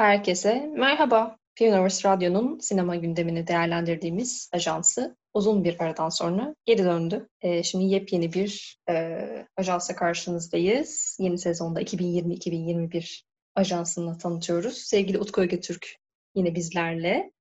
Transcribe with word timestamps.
Herkese 0.00 0.72
merhaba. 0.76 1.36
Universe 1.60 2.08
Radyo'nun 2.08 2.58
sinema 2.58 2.96
gündemini 2.96 3.46
değerlendirdiğimiz 3.46 4.50
ajansı 4.52 5.16
uzun 5.34 5.64
bir 5.64 5.80
aradan 5.80 6.08
sonra 6.08 6.54
geri 6.66 6.84
döndü. 6.84 7.28
E, 7.40 7.62
şimdi 7.62 7.84
yepyeni 7.84 8.32
bir 8.32 8.78
e, 8.90 9.18
ajansla 9.56 9.96
karşınızdayız. 9.96 11.16
Yeni 11.20 11.38
sezonda 11.38 11.82
2020-2021 11.82 13.22
ajansını 13.54 14.18
tanıtıyoruz. 14.18 14.76
Sevgili 14.76 15.18
Utku 15.18 15.40
Ögetürk 15.40 15.96
yine 16.34 16.54
bizlerle. 16.54 17.32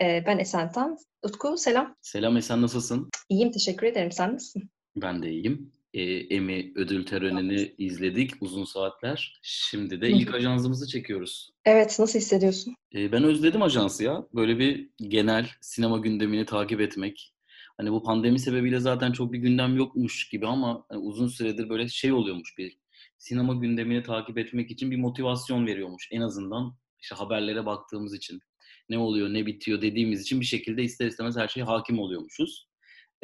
E, 0.00 0.24
ben 0.26 0.38
Esentan. 0.38 0.98
Utku 1.22 1.56
selam. 1.56 1.96
Selam 2.00 2.36
Esen 2.36 2.62
nasılsın? 2.62 3.10
İyiyim 3.28 3.52
teşekkür 3.52 3.86
ederim. 3.86 4.12
Sen 4.12 4.34
nasılsın? 4.34 4.70
Ben 4.96 5.22
de 5.22 5.30
iyiyim. 5.30 5.72
E, 5.94 6.02
Emmy 6.02 6.72
ödül 6.74 7.06
törenini 7.06 7.74
izledik 7.78 8.32
uzun 8.40 8.64
saatler. 8.64 9.40
Şimdi 9.42 10.00
de 10.00 10.10
ilk 10.10 10.34
ajansımızı 10.34 10.88
çekiyoruz. 10.88 11.50
Evet, 11.64 11.96
nasıl 11.98 12.18
hissediyorsun? 12.18 12.74
E, 12.94 13.12
ben 13.12 13.24
özledim 13.24 13.62
ajansı 13.62 14.04
ya. 14.04 14.26
Böyle 14.34 14.58
bir 14.58 14.90
genel 15.08 15.48
sinema 15.60 15.98
gündemini 15.98 16.46
takip 16.46 16.80
etmek. 16.80 17.34
Hani 17.76 17.92
bu 17.92 18.02
pandemi 18.02 18.38
sebebiyle 18.38 18.80
zaten 18.80 19.12
çok 19.12 19.32
bir 19.32 19.38
gündem 19.38 19.76
yokmuş 19.76 20.28
gibi 20.28 20.46
ama 20.46 20.84
hani 20.88 20.98
uzun 20.98 21.28
süredir 21.28 21.68
böyle 21.68 21.88
şey 21.88 22.12
oluyormuş 22.12 22.58
bir 22.58 22.78
sinema 23.18 23.54
gündemini 23.54 24.02
takip 24.02 24.38
etmek 24.38 24.70
için 24.70 24.90
bir 24.90 24.96
motivasyon 24.96 25.66
veriyormuş. 25.66 26.08
En 26.12 26.20
azından 26.20 26.76
işte 27.00 27.14
haberlere 27.14 27.66
baktığımız 27.66 28.14
için 28.14 28.40
ne 28.88 28.98
oluyor 28.98 29.28
ne 29.28 29.46
bitiyor 29.46 29.82
dediğimiz 29.82 30.22
için 30.22 30.40
bir 30.40 30.46
şekilde 30.46 30.82
ister 30.82 31.06
istemez 31.06 31.36
her 31.36 31.48
şeye 31.48 31.64
hakim 31.64 31.98
oluyormuşuz. 31.98 32.66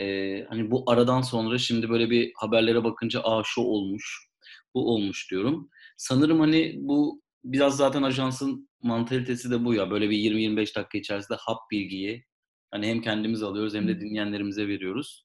Ee, 0.01 0.45
hani 0.49 0.71
bu 0.71 0.85
aradan 0.87 1.23
sonra 1.23 1.59
şimdi 1.59 1.89
böyle 1.91 2.11
bir 2.11 2.33
haberlere 2.37 2.85
bakınca 2.85 3.21
aa 3.21 3.43
şu 3.45 3.61
olmuş, 3.61 4.29
bu 4.75 4.95
olmuş 4.95 5.31
diyorum. 5.31 5.71
Sanırım 5.97 6.41
hani 6.41 6.75
bu 6.79 7.23
biraz 7.45 7.77
zaten 7.77 8.03
ajansın 8.03 8.69
mantalitesi 8.83 9.51
de 9.51 9.65
bu 9.65 9.75
ya. 9.75 9.91
Böyle 9.91 10.11
bir 10.11 10.17
20-25 10.17 10.77
dakika 10.77 10.99
içerisinde 10.99 11.39
hap 11.41 11.59
bilgiyi 11.71 12.25
hani 12.71 12.87
hem 12.87 13.01
kendimiz 13.01 13.43
alıyoruz 13.43 13.75
hem 13.75 13.89
de 13.89 14.01
dinleyenlerimize 14.01 14.69
veriyoruz. 14.69 15.25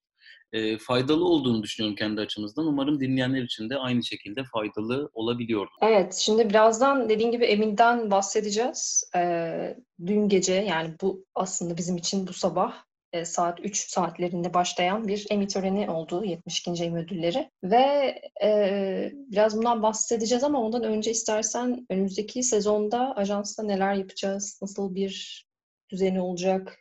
E, 0.52 0.78
faydalı 0.78 1.26
olduğunu 1.26 1.64
düşünüyorum 1.64 1.96
kendi 1.96 2.22
açımızdan. 2.22 2.66
Umarım 2.66 3.00
dinleyenler 3.00 3.42
için 3.42 3.70
de 3.70 3.78
aynı 3.78 4.04
şekilde 4.04 4.44
faydalı 4.44 5.10
olabiliyor. 5.14 5.68
Evet, 5.82 6.14
şimdi 6.14 6.50
birazdan 6.50 7.10
dediğin 7.10 7.32
gibi 7.32 7.46
Emin'den 7.46 8.12
bahsedeceğiz. 8.12 9.10
Ee, 9.16 9.78
dün 10.06 10.30
gece 10.30 10.54
yani 10.54 10.96
bu 11.02 11.26
aslında 11.36 11.78
bizim 11.78 11.98
için 11.98 12.28
bu 12.28 12.34
sabah 12.34 12.74
e, 12.74 12.93
saat 13.25 13.59
3 13.66 13.78
saatlerinde 13.89 14.53
başlayan 14.53 15.08
bir 15.08 15.28
Emmy 15.30 15.47
töreni 15.47 15.89
oldu. 15.89 16.23
72. 16.23 16.83
Emmy 16.83 17.00
ödülleri. 17.00 17.50
Ve 17.64 18.16
e, 18.44 19.11
biraz 19.14 19.58
bundan 19.58 19.83
bahsedeceğiz 19.83 20.44
ama 20.44 20.61
ondan 20.61 20.83
önce 20.83 21.11
istersen 21.11 21.86
önümüzdeki 21.89 22.44
sezonda 22.44 23.16
ajansta 23.16 23.64
neler 23.64 23.94
yapacağız? 23.94 24.59
Nasıl 24.61 24.95
bir 24.95 25.45
düzeni 25.91 26.22
olacak? 26.22 26.80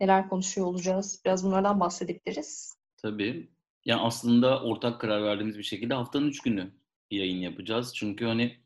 Neler 0.00 0.28
konuşuyor 0.28 0.66
olacağız? 0.66 1.22
Biraz 1.24 1.44
bunlardan 1.44 1.80
bahsedebiliriz. 1.80 2.74
Tabii. 2.96 3.48
Yani 3.84 4.00
aslında 4.00 4.62
ortak 4.62 5.00
karar 5.00 5.22
verdiğimiz 5.24 5.58
bir 5.58 5.62
şekilde 5.62 5.94
haftanın 5.94 6.28
üç 6.28 6.40
günü 6.40 6.72
yayın 7.10 7.38
yapacağız. 7.38 7.92
Çünkü 7.94 8.24
hani 8.24 8.56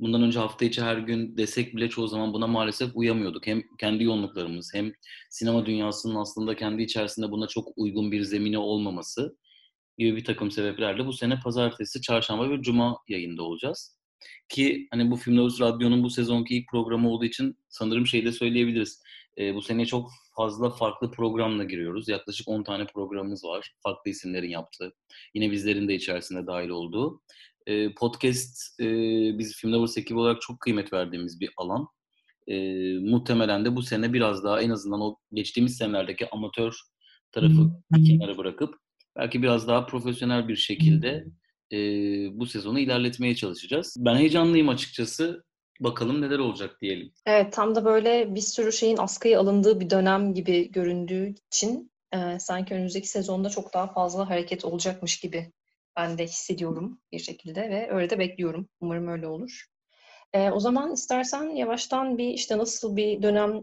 bundan 0.00 0.22
önce 0.22 0.38
hafta 0.38 0.64
içi 0.64 0.82
her 0.82 0.96
gün 0.96 1.36
desek 1.36 1.76
bile 1.76 1.88
çoğu 1.88 2.08
zaman 2.08 2.32
buna 2.32 2.46
maalesef 2.46 2.90
uyamıyorduk. 2.94 3.46
Hem 3.46 3.62
kendi 3.78 4.04
yoğunluklarımız 4.04 4.70
hem 4.74 4.92
sinema 5.30 5.66
dünyasının 5.66 6.14
aslında 6.14 6.56
kendi 6.56 6.82
içerisinde 6.82 7.30
buna 7.30 7.46
çok 7.46 7.68
uygun 7.76 8.12
bir 8.12 8.22
zemine 8.22 8.58
olmaması 8.58 9.36
gibi 9.98 10.16
bir 10.16 10.24
takım 10.24 10.50
sebeplerle 10.50 11.06
bu 11.06 11.12
sene 11.12 11.40
pazartesi, 11.40 12.00
çarşamba 12.00 12.50
ve 12.50 12.62
cuma 12.62 12.98
yayında 13.08 13.42
olacağız. 13.42 13.96
Ki 14.48 14.88
hani 14.90 15.10
bu 15.10 15.16
Filmler 15.16 15.60
Radyo'nun 15.60 16.02
bu 16.02 16.10
sezonki 16.10 16.56
ilk 16.56 16.68
programı 16.68 17.10
olduğu 17.10 17.24
için 17.24 17.56
sanırım 17.68 18.06
şey 18.06 18.24
de 18.24 18.32
söyleyebiliriz. 18.32 19.02
E, 19.38 19.54
bu 19.54 19.62
sene 19.62 19.86
çok 19.86 20.10
fazla 20.36 20.70
farklı 20.70 21.10
programla 21.10 21.64
giriyoruz. 21.64 22.08
Yaklaşık 22.08 22.48
10 22.48 22.62
tane 22.62 22.86
programımız 22.86 23.44
var. 23.44 23.74
Farklı 23.82 24.10
isimlerin 24.10 24.50
yaptığı. 24.50 24.92
Yine 25.34 25.50
bizlerin 25.50 25.88
de 25.88 25.94
içerisinde 25.94 26.46
dahil 26.46 26.68
olduğu. 26.68 27.22
E, 27.66 27.94
podcast 27.94 28.80
e, 28.80 28.86
biz 29.38 29.56
Film 29.56 29.72
Lovers 29.72 29.98
ekibi 29.98 30.18
olarak 30.18 30.40
çok 30.40 30.60
kıymet 30.60 30.92
verdiğimiz 30.92 31.40
bir 31.40 31.50
alan. 31.56 31.86
E, 32.46 32.54
muhtemelen 32.98 33.64
de 33.64 33.76
bu 33.76 33.82
sene 33.82 34.12
biraz 34.12 34.44
daha 34.44 34.60
en 34.60 34.70
azından 34.70 35.00
o 35.00 35.16
geçtiğimiz 35.32 35.76
senelerdeki 35.76 36.30
amatör 36.30 36.80
tarafı 37.32 37.70
bir 37.92 38.04
kenara 38.04 38.38
bırakıp 38.38 38.74
belki 39.16 39.42
biraz 39.42 39.68
daha 39.68 39.86
profesyonel 39.86 40.48
bir 40.48 40.56
şekilde 40.56 41.24
e, 41.72 41.76
bu 42.32 42.46
sezonu 42.46 42.78
ilerletmeye 42.78 43.34
çalışacağız. 43.34 43.96
Ben 43.98 44.16
heyecanlıyım 44.16 44.68
açıkçası. 44.68 45.44
Bakalım 45.80 46.20
neler 46.20 46.38
olacak 46.38 46.76
diyelim. 46.80 47.12
Evet 47.26 47.52
tam 47.52 47.74
da 47.74 47.84
böyle 47.84 48.34
bir 48.34 48.40
sürü 48.40 48.72
şeyin 48.72 48.96
askıya 48.96 49.40
alındığı 49.40 49.80
bir 49.80 49.90
dönem 49.90 50.34
gibi 50.34 50.72
göründüğü 50.72 51.34
için 51.52 51.92
e, 52.12 52.38
sanki 52.38 52.74
önümüzdeki 52.74 53.08
sezonda 53.08 53.50
çok 53.50 53.74
daha 53.74 53.92
fazla 53.92 54.30
hareket 54.30 54.64
olacakmış 54.64 55.20
gibi 55.20 55.52
ben 55.96 56.18
de 56.18 56.24
hissediyorum 56.24 57.00
bir 57.12 57.18
şekilde 57.18 57.60
ve 57.70 57.90
öyle 57.90 58.10
de 58.10 58.18
bekliyorum. 58.18 58.68
Umarım 58.80 59.08
öyle 59.08 59.26
olur. 59.26 59.64
E, 60.32 60.50
o 60.50 60.60
zaman 60.60 60.92
istersen 60.92 61.42
yavaştan 61.42 62.18
bir 62.18 62.28
işte 62.28 62.58
nasıl 62.58 62.96
bir 62.96 63.22
dönem 63.22 63.60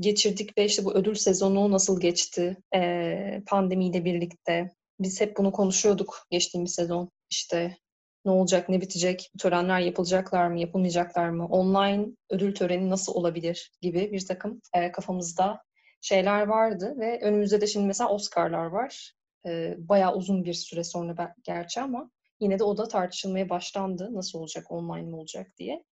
geçirdik 0.00 0.58
ve 0.58 0.64
işte 0.64 0.84
bu 0.84 0.94
ödül 0.94 1.14
sezonu 1.14 1.70
nasıl 1.70 2.00
geçti 2.00 2.56
e, 2.74 3.42
pandemiyle 3.46 4.04
birlikte. 4.04 4.70
Biz 5.00 5.20
hep 5.20 5.36
bunu 5.36 5.52
konuşuyorduk 5.52 6.26
geçtiğimiz 6.30 6.74
sezon. 6.74 7.10
İşte 7.30 7.76
ne 8.24 8.30
olacak, 8.30 8.68
ne 8.68 8.80
bitecek, 8.80 9.30
törenler 9.38 9.80
yapılacaklar 9.80 10.48
mı, 10.48 10.60
yapılmayacaklar 10.60 11.28
mı, 11.28 11.46
online 11.46 12.06
ödül 12.30 12.54
töreni 12.54 12.90
nasıl 12.90 13.14
olabilir 13.14 13.72
gibi 13.80 14.12
bir 14.12 14.26
takım 14.26 14.60
e, 14.74 14.92
kafamızda 14.92 15.62
şeyler 16.00 16.46
vardı 16.46 16.94
ve 16.98 17.20
önümüzde 17.22 17.60
de 17.60 17.66
şimdi 17.66 17.86
mesela 17.86 18.10
Oscar'lar 18.10 18.66
var. 18.66 19.12
E, 19.46 19.76
bayağı 19.78 20.14
uzun 20.14 20.44
bir 20.44 20.54
süre 20.54 20.84
sonra 20.84 21.34
gerçi 21.44 21.80
ama 21.80 22.10
yine 22.40 22.58
de 22.58 22.64
o 22.64 22.76
da 22.76 22.88
tartışılmaya 22.88 23.48
başlandı. 23.48 24.14
Nasıl 24.14 24.38
olacak, 24.38 24.70
online 24.70 25.02
mi 25.02 25.16
olacak 25.16 25.52
diye. 25.58 25.84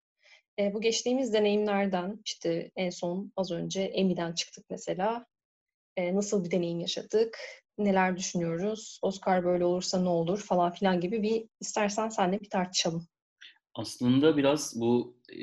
E, 0.58 0.74
bu 0.74 0.80
geçtiğimiz 0.80 1.32
deneyimlerden 1.32 2.20
işte 2.24 2.70
en 2.76 2.90
son 2.90 3.32
az 3.36 3.50
önce 3.50 3.82
Emmy'den 3.82 4.32
çıktık 4.32 4.64
mesela. 4.70 5.26
E, 5.96 6.14
nasıl 6.14 6.44
bir 6.44 6.50
deneyim 6.50 6.80
yaşadık? 6.80 7.38
neler 7.78 8.16
düşünüyoruz, 8.16 8.98
Oscar 9.02 9.44
böyle 9.44 9.64
olursa 9.64 10.00
ne 10.00 10.08
olur 10.08 10.38
falan 10.38 10.72
filan 10.72 11.00
gibi 11.00 11.22
bir 11.22 11.44
istersen 11.60 12.08
senle 12.08 12.40
bir 12.40 12.50
tartışalım. 12.50 13.08
Aslında 13.74 14.36
biraz 14.36 14.80
bu 14.80 15.16
e, 15.28 15.40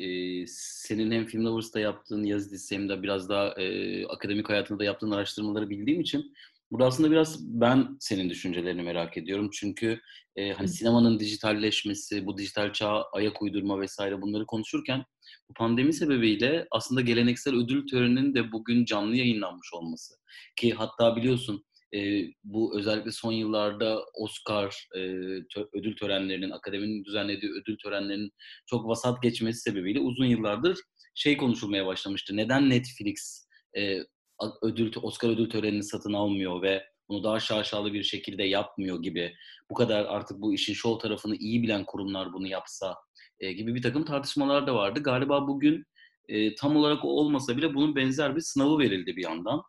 senin 0.47 1.11
hem 1.11 1.25
Film 1.25 1.45
Lovers'ta 1.45 1.79
yaptığın 1.79 2.23
yazı 2.23 2.51
dizisi 2.51 2.75
hem 2.75 2.89
de 2.89 3.03
biraz 3.03 3.29
daha 3.29 3.47
e, 3.47 4.05
akademik 4.05 4.49
hayatında 4.49 4.79
da 4.79 4.83
yaptığın 4.83 5.11
araştırmaları 5.11 5.69
bildiğim 5.69 6.01
için 6.01 6.33
burada 6.71 6.87
aslında 6.87 7.11
biraz 7.11 7.45
ben 7.47 7.97
senin 7.99 8.29
düşüncelerini 8.29 8.81
merak 8.81 9.17
ediyorum. 9.17 9.49
Çünkü 9.53 9.99
e, 10.35 10.51
hani 10.51 10.67
sinemanın 10.67 11.19
dijitalleşmesi, 11.19 12.25
bu 12.25 12.37
dijital 12.37 12.73
çağa 12.73 13.03
ayak 13.13 13.41
uydurma 13.41 13.81
vesaire 13.81 14.21
bunları 14.21 14.45
konuşurken 14.45 15.03
bu 15.49 15.53
pandemi 15.53 15.93
sebebiyle 15.93 16.67
aslında 16.71 17.01
geleneksel 17.01 17.55
ödül 17.55 17.87
töreninin 17.87 18.35
de 18.35 18.51
bugün 18.51 18.85
canlı 18.85 19.15
yayınlanmış 19.15 19.73
olması. 19.73 20.13
Ki 20.55 20.73
hatta 20.73 21.15
biliyorsun 21.15 21.65
e, 21.95 22.23
bu 22.43 22.79
özellikle 22.79 23.11
son 23.11 23.31
yıllarda 23.31 23.99
Oscar 24.13 24.87
e, 24.95 24.99
tö- 24.99 25.69
ödül 25.73 25.95
törenlerinin, 25.95 26.51
akademinin 26.51 27.03
düzenlediği 27.05 27.51
ödül 27.51 27.77
törenlerinin 27.83 28.31
çok 28.65 28.87
vasat 28.87 29.23
geçmesi 29.23 29.59
sebebiyle 29.59 29.99
uzun 29.99 30.25
yıllardır 30.25 30.79
şey 31.15 31.37
konuşulmaya 31.37 31.85
başlamıştı. 31.85 32.37
Neden 32.37 32.69
Netflix 32.69 33.47
e, 33.77 33.99
ödül 34.61 34.91
Oscar 35.01 35.29
ödül 35.29 35.49
törenini 35.49 35.83
satın 35.83 36.13
almıyor 36.13 36.61
ve 36.61 36.83
bunu 37.09 37.23
daha 37.23 37.39
şaşalı 37.39 37.93
bir 37.93 38.03
şekilde 38.03 38.43
yapmıyor 38.43 39.01
gibi 39.01 39.35
bu 39.69 39.73
kadar 39.73 40.05
artık 40.05 40.41
bu 40.41 40.53
işin 40.53 40.73
show 40.73 41.07
tarafını 41.07 41.35
iyi 41.35 41.63
bilen 41.63 41.85
kurumlar 41.85 42.33
bunu 42.33 42.47
yapsa 42.47 42.95
e, 43.39 43.53
gibi 43.53 43.75
bir 43.75 43.81
takım 43.81 44.05
tartışmalar 44.05 44.67
da 44.67 44.75
vardı. 44.75 45.03
Galiba 45.03 45.47
bugün 45.47 45.85
e, 46.27 46.55
tam 46.55 46.75
olarak 46.75 47.05
olmasa 47.05 47.57
bile 47.57 47.73
bunun 47.73 47.95
benzer 47.95 48.35
bir 48.35 48.41
sınavı 48.41 48.79
verildi 48.79 49.15
bir 49.15 49.23
yandan 49.23 49.61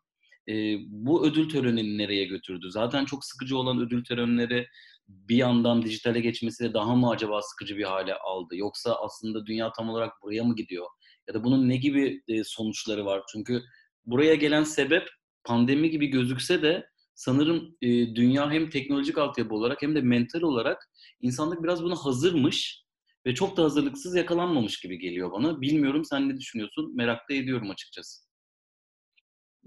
e, 0.48 0.76
bu 0.88 1.26
ödül 1.26 1.48
törenini 1.48 1.98
nereye 1.98 2.24
götürdü? 2.24 2.70
Zaten 2.70 3.04
çok 3.04 3.24
sıkıcı 3.24 3.58
olan 3.58 3.80
ödül 3.80 4.04
törenleri 4.04 4.66
bir 5.08 5.36
yandan 5.36 5.82
dijitale 5.82 6.20
geçmesi 6.20 6.64
de 6.64 6.74
daha 6.74 6.94
mı 6.94 7.10
acaba 7.10 7.42
sıkıcı 7.42 7.76
bir 7.76 7.84
hale 7.84 8.14
aldı? 8.14 8.56
Yoksa 8.56 8.94
aslında 8.94 9.46
dünya 9.46 9.72
tam 9.72 9.90
olarak 9.90 10.12
buraya 10.22 10.44
mı 10.44 10.56
gidiyor? 10.56 10.86
Ya 11.28 11.34
da 11.34 11.44
bunun 11.44 11.68
ne 11.68 11.76
gibi 11.76 12.22
e, 12.28 12.44
sonuçları 12.44 13.04
var? 13.04 13.22
Çünkü 13.32 13.62
buraya 14.06 14.34
gelen 14.34 14.64
sebep 14.64 15.08
pandemi 15.44 15.90
gibi 15.90 16.06
gözükse 16.06 16.62
de 16.62 16.86
sanırım 17.14 17.76
e, 17.82 17.88
dünya 17.88 18.50
hem 18.50 18.70
teknolojik 18.70 19.18
altyapı 19.18 19.54
olarak 19.54 19.82
hem 19.82 19.94
de 19.94 20.00
mental 20.00 20.42
olarak 20.42 20.88
insanlık 21.20 21.62
biraz 21.62 21.82
buna 21.82 21.94
hazırmış 21.94 22.82
ve 23.26 23.34
çok 23.34 23.56
da 23.56 23.64
hazırlıksız 23.64 24.16
yakalanmamış 24.16 24.80
gibi 24.80 24.98
geliyor 24.98 25.32
bana. 25.32 25.60
Bilmiyorum 25.60 26.04
sen 26.04 26.28
ne 26.28 26.36
düşünüyorsun? 26.36 26.96
Merak 26.96 27.30
da 27.30 27.34
ediyorum 27.34 27.70
açıkçası 27.70 28.26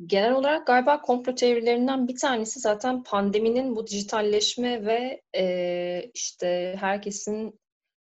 genel 0.05 0.33
olarak 0.33 0.67
galiba 0.67 1.01
komplo 1.01 1.35
teorilerinden 1.35 2.07
bir 2.07 2.17
tanesi 2.17 2.59
zaten 2.59 3.03
pandeminin 3.03 3.75
bu 3.75 3.87
dijitalleşme 3.87 4.85
ve 4.85 5.21
e, 5.35 6.11
işte 6.13 6.75
herkesin 6.79 7.59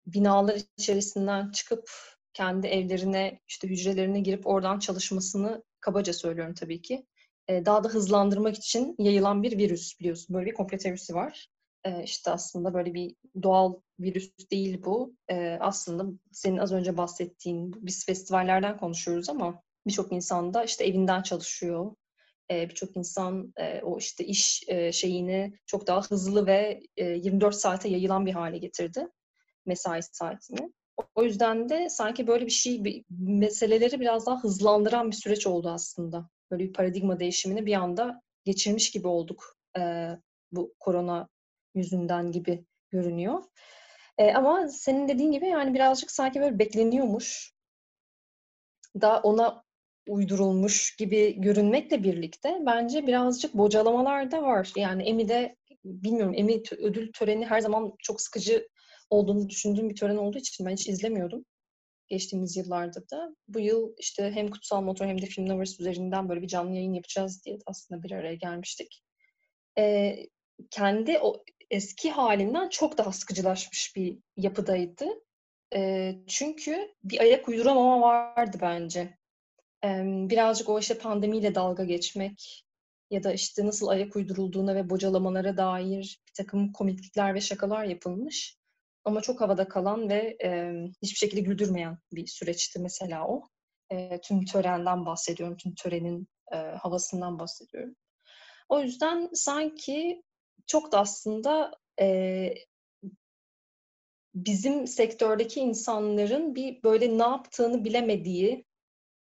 binalar 0.07 0.59
içerisinden 0.79 1.51
çıkıp 1.51 1.91
kendi 2.35 2.67
evlerine, 2.67 3.41
işte 3.49 3.69
hücrelerine 3.69 4.21
girip 4.21 4.47
oradan 4.47 4.79
çalışmasını 4.79 5.63
kabaca 5.83 6.13
söylüyorum 6.13 6.55
tabii 6.55 6.83
ki. 6.83 7.07
Daha 7.49 7.85
da 7.85 7.89
hızlandırmak 7.89 8.57
için 8.57 8.95
yayılan 8.99 9.43
bir 9.43 9.59
virüs 9.59 10.01
biliyorsun. 10.01 10.37
Böyle 10.37 10.47
bir 10.51 10.55
komple 10.55 10.79
teorisi 10.79 11.15
var. 11.15 11.49
E, 11.85 12.03
işte 12.03 12.31
aslında 12.31 12.75
böyle 12.75 12.95
bir 12.95 13.17
doğal 13.43 13.75
virüs 14.01 14.31
değil 14.51 14.83
bu. 14.85 15.17
Aslında 15.61 16.19
senin 16.33 16.59
az 16.59 16.73
önce 16.73 16.97
bahsettiğin, 16.97 17.87
biz 17.87 18.07
festivallerden 18.07 18.79
konuşuyoruz 18.79 19.29
ama 19.29 19.63
birçok 19.87 20.13
insan 20.13 20.55
da 20.55 20.65
işte 20.65 20.85
evinden 20.85 21.23
çalışıyor. 21.23 21.95
Birçok 22.51 22.97
insan 22.97 23.55
o 23.83 23.99
işte 23.99 24.25
iş 24.25 24.65
şeyini 24.93 25.53
çok 25.67 25.87
daha 25.87 26.03
hızlı 26.03 26.47
ve 26.47 26.81
e, 26.97 27.05
24 27.05 27.55
saate 27.55 27.89
yayılan 27.89 28.27
bir 28.27 28.33
hale 28.33 28.59
getirdi 28.59 29.09
mesai 29.67 30.03
saatini. 30.03 30.73
O 31.15 31.23
yüzden 31.23 31.69
de 31.69 31.89
sanki 31.89 32.27
böyle 32.27 32.47
bir 32.47 32.51
şey, 32.51 32.85
bir, 32.85 33.05
meseleleri 33.19 34.01
biraz 34.01 34.27
daha 34.27 34.43
hızlandıran 34.43 35.11
bir 35.11 35.17
süreç 35.17 35.47
oldu 35.47 35.71
aslında. 35.71 36.29
Böyle 36.51 36.65
bir 36.65 36.73
paradigma 36.73 37.21
değişimini 37.21 37.67
bir 37.67 37.75
anda 37.75 38.23
geçirmiş 38.45 38.91
gibi 38.91 39.09
olduk 39.09 39.57
e, 39.79 40.09
bu 40.53 40.75
korona 40.81 41.29
yüzünden 41.75 42.33
gibi 42.33 42.65
görünüyor. 42.91 43.45
E, 44.19 44.33
ama 44.33 44.69
senin 44.69 45.09
dediğin 45.09 45.33
gibi 45.33 45.47
yani 45.47 45.75
birazcık 45.75 46.11
sanki 46.11 46.41
böyle 46.41 46.59
bekleniyormuş. 46.59 47.53
Daha 49.01 49.21
ona 49.21 49.65
uydurulmuş 50.09 50.97
gibi 50.97 51.41
görünmekle 51.41 52.03
birlikte 52.03 52.59
bence 52.67 53.07
birazcık 53.07 53.55
bocalamalar 53.55 54.31
da 54.31 54.43
var. 54.43 54.73
Yani 54.77 55.03
Emmy'de 55.03 55.57
bilmiyorum 55.85 56.35
Emmy 56.37 56.63
ödül 56.79 57.13
töreni 57.13 57.47
her 57.47 57.61
zaman 57.61 57.93
çok 57.99 58.21
sıkıcı 58.21 58.69
olduğunu 59.13 59.49
düşündüğüm 59.49 59.91
bir 59.91 59.97
tören 59.97 60.17
olduğu 60.17 60.39
için 60.39 60.67
ben 60.67 60.73
hiç 60.73 60.89
izlemiyordum 60.89 61.45
geçtiğimiz 62.13 62.57
yıllarda 62.57 63.11
da. 63.11 63.37
Bu 63.49 63.61
yıl 63.61 63.93
işte 63.99 64.31
hem 64.35 64.51
Kutsal 64.51 64.83
Motor 64.83 65.07
hem 65.07 65.23
de 65.23 65.27
Film 65.27 65.49
Lovers 65.49 65.81
üzerinden 65.81 66.29
böyle 66.29 66.43
bir 66.43 66.49
canlı 66.49 66.75
yayın 66.75 66.93
yapacağız 66.93 67.45
diye 67.45 67.59
aslında 67.67 68.03
bir 68.03 68.11
araya 68.11 68.35
gelmiştik. 68.35 69.03
Ee, 69.79 70.27
kendi 70.71 71.19
o 71.19 71.45
eski 71.71 72.11
halinden 72.11 72.69
çok 72.69 72.99
daha 72.99 73.13
sıkıcılaşmış 73.13 73.97
bir 73.97 74.19
yapıdaydı. 74.37 75.07
Ee, 75.75 76.17
çünkü 76.27 76.95
bir 77.05 77.21
ayak 77.21 77.49
uyduramama 77.49 78.01
vardı 78.01 78.59
bence. 78.61 79.19
Ee, 79.85 80.03
birazcık 80.05 80.69
o 80.69 80.79
işte 80.79 80.99
pandemiyle 80.99 81.55
dalga 81.55 81.85
geçmek 81.85 82.65
ya 83.11 83.23
da 83.23 83.33
işte 83.33 83.67
nasıl 83.67 83.87
ayak 83.87 84.17
uydurulduğuna 84.17 84.75
ve 84.75 84.91
bocalamalara 84.91 85.57
dair 85.57 86.21
bir 86.29 86.33
takım 86.35 86.73
komiklikler 86.73 87.35
ve 87.35 87.41
şakalar 87.41 87.85
yapılmış. 87.85 88.62
Ama 89.05 89.21
çok 89.21 89.41
havada 89.41 89.69
kalan 89.69 90.09
ve 90.09 90.37
e, 90.45 90.73
hiçbir 91.03 91.17
şekilde 91.19 91.41
güldürmeyen 91.41 91.99
bir 92.13 92.27
süreçti 92.27 92.79
mesela 92.79 93.29
o. 93.29 93.49
E, 93.91 94.21
tüm 94.21 94.45
törenden 94.45 95.07
bahsediyorum, 95.07 95.57
tüm 95.57 95.75
törenin 95.75 96.29
e, 96.53 96.57
havasından 96.57 97.39
bahsediyorum. 97.39 97.97
O 98.69 98.81
yüzden 98.81 99.31
sanki 99.35 100.23
çok 100.67 100.93
da 100.93 100.99
aslında 100.99 101.73
e, 102.01 102.55
bizim 104.35 104.87
sektördeki 104.87 105.61
insanların 105.61 106.55
bir 106.55 106.83
böyle 106.83 107.19
ne 107.19 107.23
yaptığını 107.23 107.85
bilemediği, 107.85 108.65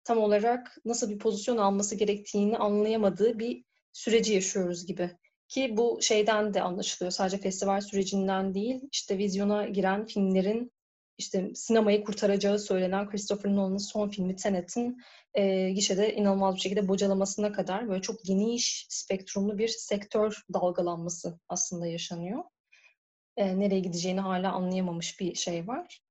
tam 0.03 0.18
olarak 0.18 0.77
nasıl 0.85 1.09
bir 1.09 1.19
pozisyon 1.19 1.57
alması 1.57 1.95
gerektiğini 1.95 2.57
anlayamadığı 2.57 3.39
bir 3.39 3.63
süreci 3.94 4.33
yaşıyoruz 4.33 4.85
gibi. 4.85 5.18
Ki 5.48 5.78
bu 5.78 6.00
şeyden 6.02 6.54
de 6.54 6.62
anlaşılıyor. 6.62 7.12
Sadece 7.12 7.38
festival 7.38 7.82
sürecinden 7.82 8.54
değil, 8.54 8.82
işte 8.92 9.18
vizyona 9.18 9.68
giren 9.68 10.06
filmlerin 10.06 10.72
işte 11.18 11.52
sinemayı 11.56 12.04
kurtaracağı 12.04 12.60
söylenen 12.60 13.10
Christopher 13.10 13.56
Nolan'ın 13.56 13.78
son 13.78 14.10
filmi 14.10 14.36
Tenet'in 14.36 15.02
e, 15.34 15.70
gişede 15.70 16.14
inanılmaz 16.16 16.56
bir 16.56 16.60
şekilde 16.60 16.88
bocalamasına 16.88 17.52
kadar 17.52 17.90
böyle 17.90 18.02
çok 18.02 18.24
geniş 18.24 18.86
spektrumlu 18.90 19.58
bir 19.58 19.68
sektör 19.68 20.44
dalgalanması 20.54 21.40
aslında 21.50 21.88
yaşanıyor. 21.88 22.44
E, 23.38 23.60
nereye 23.60 23.80
gideceğini 23.80 24.20
hala 24.20 24.52
anlayamamış 24.52 25.20
bir 25.20 25.36
şey 25.36 25.68
var. 25.68 26.02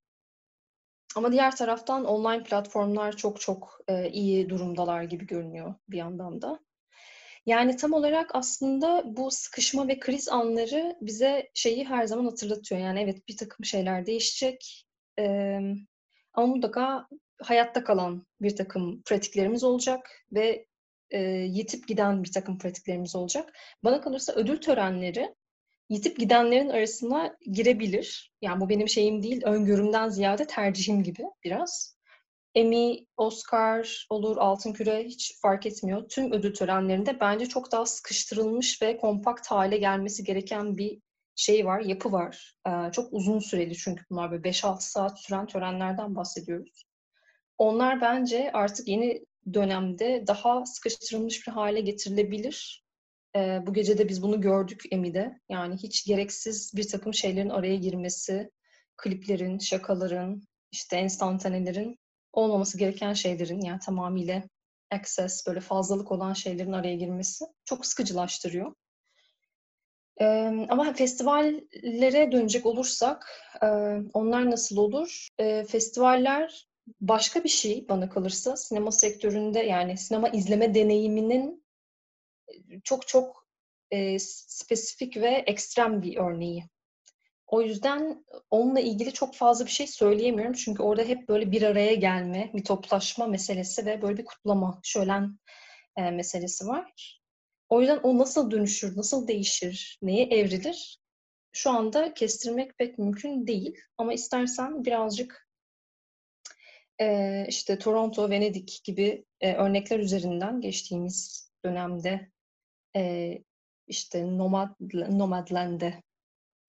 Ama 1.17 1.33
diğer 1.33 1.56
taraftan 1.56 2.05
online 2.05 2.43
platformlar 2.43 3.17
çok 3.17 3.41
çok 3.41 3.81
e, 3.88 4.11
iyi 4.11 4.49
durumdalar 4.49 5.03
gibi 5.03 5.27
görünüyor 5.27 5.75
bir 5.88 5.99
yandan 5.99 6.43
da. 6.43 6.65
Yani 7.46 7.76
tam 7.76 7.93
olarak 7.93 8.31
aslında 8.34 9.02
bu 9.16 9.31
sıkışma 9.31 9.88
ve 9.88 9.98
kriz 9.98 10.28
anları 10.28 10.96
bize 11.00 11.50
şeyi 11.54 11.84
her 11.84 12.06
zaman 12.06 12.25
hatırlatıyor. 12.25 12.81
Yani 12.81 13.00
evet 13.00 13.28
bir 13.28 13.37
takım 13.37 13.64
şeyler 13.64 14.06
değişecek 14.06 14.87
ee, 15.19 15.60
ama 16.34 16.46
mutlaka 16.46 17.08
hayatta 17.43 17.84
kalan 17.84 18.26
bir 18.40 18.56
takım 18.56 19.02
pratiklerimiz 19.02 19.64
olacak 19.64 20.10
ve 20.32 20.66
e, 21.10 21.20
yitip 21.31 21.88
giden 21.88 22.25
bir 22.25 22.32
takım 22.32 22.58
pratiklerimiz 22.58 23.16
olacak. 23.16 23.52
Bana 23.84 24.00
kalırsa 24.00 24.32
ödül 24.32 24.60
törenleri 24.60 25.34
yitip 25.88 26.19
gidenlerin 26.19 26.69
arasına 26.69 27.37
girebilir. 27.52 28.32
Yani 28.42 28.60
bu 28.60 28.69
benim 28.69 28.88
şeyim 28.88 29.22
değil, 29.22 29.42
öngörümden 29.44 30.08
ziyade 30.08 30.46
tercihim 30.46 31.02
gibi 31.02 31.22
biraz. 31.44 31.95
Emmy, 32.56 33.06
Oscar 33.17 34.06
olur, 34.11 34.37
Altın 34.37 34.73
Küre 34.73 35.05
hiç 35.05 35.41
fark 35.43 35.67
etmiyor. 35.67 36.08
Tüm 36.08 36.32
ödül 36.32 36.55
törenlerinde 36.55 37.20
bence 37.20 37.47
çok 37.47 37.73
daha 37.73 37.87
sıkıştırılmış 37.87 38.82
ve 38.82 38.97
kompakt 38.97 39.47
hale 39.47 39.76
gelmesi 39.76 40.25
gereken 40.25 40.76
bir 40.76 41.00
şey 41.35 41.67
var, 41.67 41.81
yapı 41.81 42.12
var. 42.12 42.55
Ee, 42.69 42.93
çok 42.93 43.12
uzun 43.12 43.38
süreli 43.38 43.76
çünkü 43.76 44.05
bunlar 44.11 44.31
böyle 44.31 44.43
5-6 44.43 44.76
saat 44.81 45.20
süren 45.20 45.47
törenlerden 45.47 46.17
bahsediyoruz. 46.17 46.85
Onlar 47.58 48.00
bence 48.00 48.50
artık 48.53 48.88
yeni 48.88 49.25
dönemde 49.55 50.25
daha 50.26 50.67
sıkıştırılmış 50.67 51.47
bir 51.47 51.52
hale 51.52 51.81
getirilebilir. 51.81 52.85
Ee, 53.37 53.61
bu 53.67 53.75
gece 53.75 53.99
de 53.99 54.09
biz 54.09 54.23
bunu 54.23 54.41
gördük 54.41 54.82
Emmy'de. 54.91 55.41
Yani 55.49 55.76
hiç 55.76 56.06
gereksiz 56.06 56.73
bir 56.76 56.88
takım 56.88 57.14
şeylerin 57.14 57.50
araya 57.50 57.76
girmesi, 57.76 58.50
kliplerin, 58.97 59.59
şakaların, 59.59 60.43
işte 60.73 60.97
enstantanelerin 60.97 61.99
olmaması 62.37 62.79
gereken 62.79 63.12
şeylerin 63.12 63.61
yani 63.61 63.81
tamamıyla 63.81 64.43
access, 64.91 65.47
böyle 65.47 65.61
fazlalık 65.61 66.12
olan 66.12 66.33
şeylerin 66.33 66.73
araya 66.73 66.97
girmesi 66.97 67.44
çok 67.65 67.87
sıkıcılaştırıyor. 67.87 68.75
Ee, 70.21 70.67
ama 70.69 70.93
festivallere 70.93 72.33
dönecek 72.33 72.67
olursak 72.67 73.43
e, 73.62 73.67
onlar 74.12 74.50
nasıl 74.50 74.77
olur? 74.77 75.28
E, 75.38 75.64
festivaller 75.64 76.66
başka 77.00 77.45
bir 77.45 77.49
şey 77.49 77.88
bana 77.88 78.09
kalırsa 78.09 78.57
sinema 78.57 78.93
sektöründe 78.93 79.59
yani 79.59 79.97
sinema 79.97 80.28
izleme 80.28 80.75
deneyiminin 80.75 81.64
çok 82.85 83.09
çok 83.09 83.47
e, 83.90 84.19
spesifik 84.19 85.16
ve 85.16 85.28
ekstrem 85.28 86.02
bir 86.02 86.16
örneği. 86.16 86.64
O 87.47 87.62
yüzden 87.62 88.25
onunla 88.50 88.81
ilgili 88.81 89.12
çok 89.12 89.35
fazla 89.35 89.67
bir 89.67 89.71
şey 89.71 89.87
söyleyemiyorum. 89.87 90.53
Çünkü 90.53 90.83
orada 90.83 91.03
hep 91.03 91.29
böyle 91.29 91.53
bir 91.53 91.62
araya 91.62 91.95
gelme, 91.95 92.50
bir 92.55 92.65
toplaşma 92.65 93.26
meselesi 93.26 93.87
ve 93.87 94.03
böyle 94.03 94.19
bir 94.19 94.25
kutlama, 94.25 94.81
şölen 94.83 95.38
e, 95.97 96.11
meselesi 96.11 96.67
var. 96.67 97.21
O 97.69 97.81
yüzden 97.81 97.99
o 98.03 98.19
nasıl 98.19 98.50
dönüşür, 98.50 98.97
nasıl 98.97 99.29
değişir, 99.29 99.99
neye 100.03 100.25
evrilir? 100.25 100.99
Şu 101.53 101.71
anda 101.71 102.15
kestirmek 102.15 102.79
pek 102.79 102.99
mümkün 102.99 103.47
değil. 103.47 103.76
Ama 103.99 104.12
istersen 104.12 104.85
birazcık 104.85 105.49
e, 107.00 107.47
işte 107.49 107.79
Toronto, 107.79 108.31
Venedik 108.31 108.81
gibi 108.85 109.25
e, 109.41 109.55
örnekler 109.55 109.99
üzerinden 109.99 110.61
geçtiğimiz 110.61 111.50
dönemde 111.65 112.31
e, 112.97 113.33
işte 113.87 114.38
Nomad, 114.38 114.75
Nomadland'e 115.11 116.03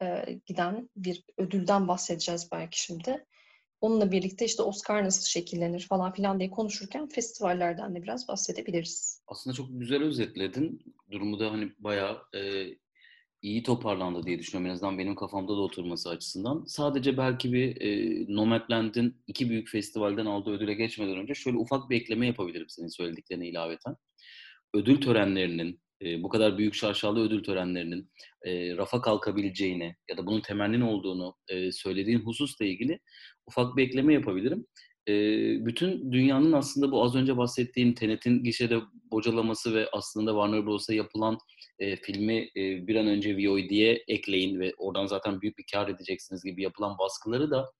e, 0.01 0.39
giden 0.45 0.89
bir 0.95 1.23
ödülden 1.37 1.87
bahsedeceğiz 1.87 2.49
belki 2.51 2.81
şimdi. 2.81 3.25
Onunla 3.81 4.11
birlikte 4.11 4.45
işte 4.45 4.63
Oscar 4.63 5.03
nasıl 5.03 5.25
şekillenir 5.25 5.79
falan 5.89 6.13
filan 6.13 6.39
diye 6.39 6.51
konuşurken 6.51 7.07
festivallerden 7.07 7.95
de 7.95 8.03
biraz 8.03 8.27
bahsedebiliriz. 8.27 9.21
Aslında 9.27 9.55
çok 9.55 9.67
güzel 9.71 10.03
özetledin. 10.03 10.95
Durumu 11.11 11.39
da 11.39 11.51
hani 11.51 11.71
bayağı 11.79 12.17
e, 12.35 12.67
iyi 13.41 13.63
toparlandı 13.63 14.23
diye 14.23 14.39
düşünüyorum. 14.39 14.69
En 14.69 14.73
azından 14.73 14.97
benim 14.97 15.15
kafamda 15.15 15.51
da 15.51 15.61
oturması 15.61 16.09
açısından. 16.09 16.65
Sadece 16.67 17.17
belki 17.17 17.53
bir 17.53 17.81
e, 17.81 18.25
Nomadland'in 18.35 19.23
iki 19.27 19.49
büyük 19.49 19.69
festivalden 19.69 20.25
aldığı 20.25 20.51
ödüle 20.51 20.73
geçmeden 20.73 21.17
önce 21.17 21.33
şöyle 21.33 21.57
ufak 21.57 21.89
bir 21.89 22.01
ekleme 22.01 22.27
yapabilirim 22.27 22.69
senin 22.69 22.87
söylediklerine 22.87 23.47
ilaveten. 23.47 23.95
Ödül 24.73 25.01
törenlerinin 25.01 25.81
e, 26.01 26.23
bu 26.23 26.29
kadar 26.29 26.57
büyük 26.57 26.73
şarşalı 26.73 27.19
ödül 27.19 27.43
törenlerinin 27.43 28.11
e, 28.45 28.77
rafa 28.77 29.01
kalkabileceğini 29.01 29.95
ya 30.09 30.17
da 30.17 30.25
bunun 30.25 30.41
temelinin 30.41 30.81
olduğunu 30.81 31.35
e, 31.47 31.71
söylediğin 31.71 32.19
hususla 32.19 32.65
ilgili 32.65 32.99
ufak 33.47 33.77
bir 33.77 33.83
ekleme 33.83 34.13
yapabilirim. 34.13 34.65
E, 35.07 35.13
bütün 35.65 36.11
dünyanın 36.11 36.51
aslında 36.51 36.91
bu 36.91 37.03
az 37.03 37.15
önce 37.15 37.37
bahsettiğim 37.37 37.93
Tenet'in 37.93 38.43
gişede 38.43 38.79
bocalaması 39.11 39.75
ve 39.75 39.89
aslında 39.91 40.31
Warner 40.31 40.65
Bros'a 40.65 40.93
yapılan 40.93 41.37
e, 41.79 41.95
filmi 41.95 42.37
e, 42.37 42.87
bir 42.87 42.95
an 42.95 43.07
önce 43.07 43.35
VOD'ye 43.35 44.03
ekleyin 44.07 44.59
ve 44.59 44.73
oradan 44.77 45.05
zaten 45.05 45.41
büyük 45.41 45.57
bir 45.57 45.65
kar 45.71 45.87
edeceksiniz 45.87 46.43
gibi 46.43 46.63
yapılan 46.63 46.97
baskıları 46.99 47.51
da 47.51 47.71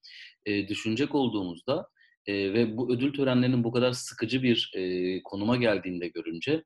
e, 0.46 0.68
düşünecek 0.68 1.16
olduğumuzda 1.16 1.88
E, 2.28 2.54
ve 2.54 2.78
bu 2.78 2.94
ödül 2.94 3.14
törenlerinin 3.14 3.64
bu 3.64 3.72
kadar 3.72 3.92
sıkıcı 3.92 4.44
bir 4.44 4.72
e, 4.76 5.24
konuma 5.24 5.56
geldiğinde 5.56 6.08
görünce 6.08 6.64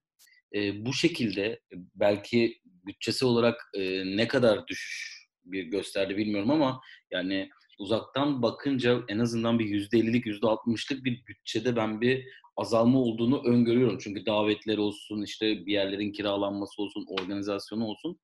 e, 0.56 0.86
bu 0.86 0.94
şekilde 0.94 1.60
belki 1.96 2.58
bütçesi 2.64 3.26
olarak 3.26 3.62
e, 3.74 4.04
ne 4.18 4.28
kadar 4.28 4.68
düşüş 4.68 5.22
bir 5.46 5.64
gösterdi 5.64 6.18
bilmiyorum 6.18 6.52
ama 6.52 6.82
yani 7.12 7.50
uzaktan 7.80 8.42
bakınca 8.42 9.02
en 9.08 9.20
azından 9.20 9.60
bir 9.60 9.66
yüzde 9.66 9.98
ellilik, 9.98 10.26
yüzde 10.26 10.48
altmışlık 10.48 11.04
bir 11.04 11.26
bütçede 11.28 11.76
ben 11.76 12.02
bir 12.02 12.26
azalma 12.58 13.00
olduğunu 13.00 13.44
öngörüyorum. 13.46 13.98
Çünkü 13.98 14.26
davetler 14.26 14.78
olsun, 14.78 15.22
işte 15.22 15.66
bir 15.66 15.72
yerlerin 15.72 16.12
kiralanması 16.12 16.82
olsun, 16.82 17.06
organizasyonu 17.08 17.86
olsun. 17.86 18.20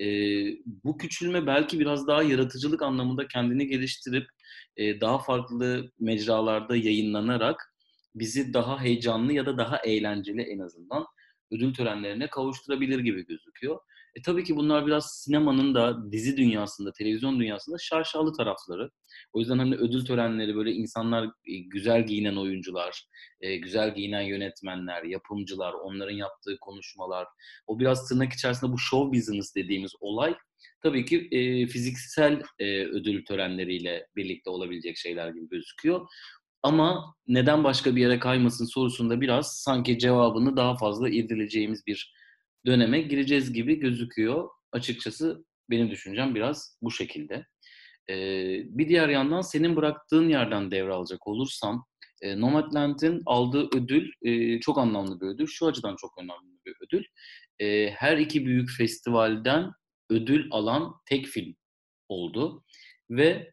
E, 0.00 0.06
bu 0.66 0.96
küçülme 0.98 1.46
belki 1.46 1.80
biraz 1.80 2.06
daha 2.06 2.22
yaratıcılık 2.22 2.82
anlamında 2.82 3.28
kendini 3.28 3.66
geliştirip 3.66 4.26
e, 4.76 5.00
daha 5.00 5.18
farklı 5.18 5.90
mecralarda 6.00 6.76
yayınlanarak 6.76 7.74
bizi 8.14 8.54
daha 8.54 8.80
heyecanlı 8.80 9.32
ya 9.32 9.46
da 9.46 9.58
daha 9.58 9.78
eğlenceli 9.78 10.42
en 10.42 10.58
azından 10.58 11.06
ödül 11.50 11.74
törenlerine 11.74 12.30
kavuşturabilir 12.30 12.98
gibi 12.98 13.26
gözüküyor. 13.26 13.80
E 14.14 14.22
tabii 14.22 14.44
ki 14.44 14.56
bunlar 14.56 14.86
biraz 14.86 15.10
sinemanın 15.10 15.74
da 15.74 16.12
dizi 16.12 16.36
dünyasında, 16.36 16.92
televizyon 16.92 17.40
dünyasında 17.40 17.76
şaşalı 17.78 18.32
tarafları. 18.32 18.90
O 19.32 19.38
yüzden 19.38 19.58
hani 19.58 19.74
ödül 19.74 20.04
törenleri 20.04 20.56
böyle 20.56 20.72
insanlar 20.72 21.24
e, 21.24 21.58
güzel 21.58 22.06
giyinen 22.06 22.36
oyuncular, 22.36 23.04
e, 23.40 23.56
güzel 23.56 23.94
giyinen 23.94 24.20
yönetmenler, 24.20 25.02
yapımcılar, 25.02 25.72
onların 25.72 26.14
yaptığı 26.16 26.58
konuşmalar, 26.60 27.26
o 27.66 27.78
biraz 27.78 28.08
tırnak 28.08 28.32
içerisinde 28.32 28.72
bu 28.72 28.78
show 28.78 29.18
business 29.18 29.54
dediğimiz 29.54 29.92
olay 30.00 30.34
tabii 30.82 31.04
ki 31.04 31.28
e, 31.30 31.66
fiziksel 31.66 32.42
ödül 32.92 33.24
törenleriyle 33.24 34.06
birlikte 34.16 34.50
olabilecek 34.50 34.96
şeyler 34.96 35.28
gibi 35.28 35.48
gözüküyor. 35.48 36.06
Ama 36.62 37.14
neden 37.26 37.64
başka 37.64 37.96
bir 37.96 38.00
yere 38.00 38.18
kaymasın 38.18 38.64
sorusunda 38.64 39.20
biraz 39.20 39.56
sanki 39.56 39.98
cevabını 39.98 40.56
daha 40.56 40.76
fazla 40.76 41.08
irdeleyeceğimiz 41.08 41.86
bir 41.86 42.14
döneme 42.66 43.00
gireceğiz 43.00 43.52
gibi 43.52 43.80
gözüküyor. 43.80 44.48
Açıkçası 44.72 45.44
benim 45.70 45.90
düşüncem 45.90 46.34
biraz 46.34 46.78
bu 46.82 46.90
şekilde. 46.90 47.46
Ee, 48.10 48.62
bir 48.64 48.88
diğer 48.88 49.08
yandan 49.08 49.40
senin 49.40 49.76
bıraktığın 49.76 50.28
yerden 50.28 50.70
devralacak 50.70 51.26
olursam 51.26 51.86
e, 52.22 52.40
Nomadland'in 52.40 53.22
aldığı 53.26 53.68
ödül 53.76 54.12
e, 54.22 54.60
çok 54.60 54.78
anlamlı 54.78 55.20
bir 55.20 55.26
ödül. 55.26 55.46
Şu 55.46 55.66
açıdan 55.66 55.96
çok 55.96 56.18
önemli 56.18 56.58
bir 56.66 56.74
ödül. 56.86 57.04
E, 57.58 57.90
her 57.90 58.16
iki 58.18 58.46
büyük 58.46 58.70
festivalden 58.78 59.70
ödül 60.10 60.48
alan 60.50 60.94
tek 61.06 61.26
film 61.26 61.54
oldu. 62.08 62.64
Ve 63.10 63.52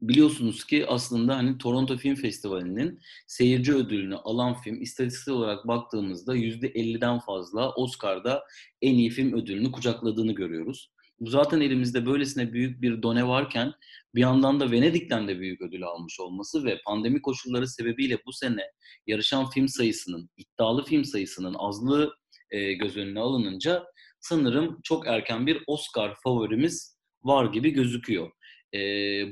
biliyorsunuz 0.00 0.64
ki 0.64 0.86
aslında 0.86 1.36
hani 1.36 1.58
Toronto 1.58 1.96
Film 1.96 2.14
Festivali'nin 2.14 3.00
seyirci 3.26 3.74
ödülünü 3.74 4.16
alan 4.16 4.54
film 4.54 4.82
istatistik 4.82 5.34
olarak 5.34 5.68
baktığımızda 5.68 6.36
%50'den 6.36 7.18
fazla 7.18 7.72
Oscar'da 7.74 8.44
en 8.82 8.94
iyi 8.94 9.10
film 9.10 9.32
ödülünü 9.32 9.72
kucakladığını 9.72 10.32
görüyoruz. 10.32 10.90
Bu 11.20 11.30
zaten 11.30 11.60
elimizde 11.60 12.06
böylesine 12.06 12.52
büyük 12.52 12.82
bir 12.82 13.02
done 13.02 13.28
varken 13.28 13.72
bir 14.14 14.20
yandan 14.20 14.60
da 14.60 14.70
Venedik'ten 14.70 15.28
de 15.28 15.38
büyük 15.38 15.62
ödül 15.62 15.84
almış 15.84 16.20
olması 16.20 16.64
ve 16.64 16.80
pandemi 16.86 17.22
koşulları 17.22 17.68
sebebiyle 17.68 18.18
bu 18.26 18.32
sene 18.32 18.62
yarışan 19.06 19.50
film 19.50 19.68
sayısının, 19.68 20.30
iddialı 20.36 20.84
film 20.84 21.04
sayısının 21.04 21.54
azlığı 21.58 22.14
e, 22.50 22.72
göz 22.72 22.96
önüne 22.96 23.20
alınınca 23.20 23.84
sanırım 24.20 24.80
çok 24.82 25.06
erken 25.06 25.46
bir 25.46 25.62
Oscar 25.66 26.14
favorimiz 26.24 26.96
var 27.22 27.52
gibi 27.52 27.70
gözüküyor 27.70 28.30
e, 28.74 28.78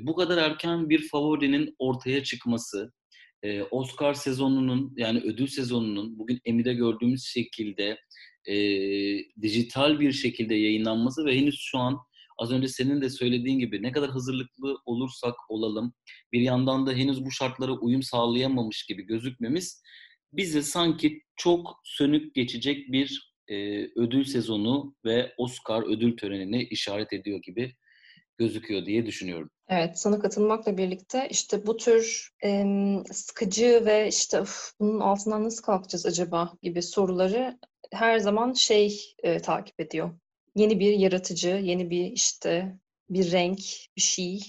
bu 0.07 0.15
kadar 0.15 0.39
erken 0.39 0.89
bir 0.89 1.09
favorinin 1.09 1.75
ortaya 1.79 2.25
çıkması, 2.25 2.93
e, 3.43 3.63
Oscar 3.63 4.15
sezonunun 4.15 4.95
yani 4.97 5.21
ödül 5.21 5.47
sezonunun 5.47 6.19
bugün 6.19 6.41
Emmy'de 6.45 6.75
gördüğümüz 6.75 7.25
şekilde 7.25 7.99
e, 8.49 8.55
dijital 9.43 10.01
bir 10.01 10.13
şekilde 10.13 10.55
yayınlanması 10.55 11.25
ve 11.25 11.37
henüz 11.37 11.59
şu 11.59 11.79
an 11.79 11.99
az 12.39 12.53
önce 12.53 12.69
senin 12.69 13.01
de 13.01 13.11
söylediğin 13.11 13.59
gibi 13.59 13.83
ne 13.83 13.93
kadar 13.93 14.11
hazırlıklı 14.11 14.79
olursak 14.85 15.35
olalım 15.49 15.95
bir 16.33 16.41
yandan 16.41 16.87
da 16.87 16.93
henüz 16.93 17.25
bu 17.25 17.31
şartlara 17.31 17.73
uyum 17.73 18.03
sağlayamamış 18.03 18.87
gibi 18.87 19.03
gözükmemiz 19.03 19.83
bize 20.33 20.63
sanki 20.63 21.23
çok 21.37 21.81
sönük 21.85 22.35
geçecek 22.35 22.93
bir 22.93 23.35
e, 23.49 23.85
ödül 23.97 24.25
sezonu 24.25 24.97
ve 25.05 25.35
Oscar 25.37 25.83
ödül 25.83 26.17
törenini 26.17 26.63
işaret 26.63 27.13
ediyor 27.13 27.43
gibi 27.43 27.75
gözüküyor 28.39 28.87
diye 28.87 29.07
düşünüyorum. 29.07 29.51
Evet, 29.69 29.99
sana 29.99 30.19
katılmakla 30.19 30.77
birlikte 30.77 31.29
işte 31.31 31.67
bu 31.67 31.77
tür 31.77 32.31
e, 32.45 32.65
sıkıcı 33.13 33.83
ve 33.87 34.09
işte 34.09 34.41
Uf, 34.41 34.73
bunun 34.81 35.01
altından 35.01 35.45
nasıl 35.45 35.63
kalkacağız 35.63 36.07
acaba 36.07 36.53
gibi 36.63 36.83
soruları 36.83 37.59
her 37.93 38.19
zaman 38.19 38.53
şey 38.53 39.15
e, 39.23 39.39
takip 39.39 39.81
ediyor. 39.81 40.11
Yeni 40.55 40.81
bir 40.81 40.93
yaratıcı, 40.93 41.49
yeni 41.49 41.91
bir 41.91 42.05
işte 42.13 42.79
bir 43.11 43.33
renk, 43.33 43.59
bir 43.97 44.03
şey 44.03 44.41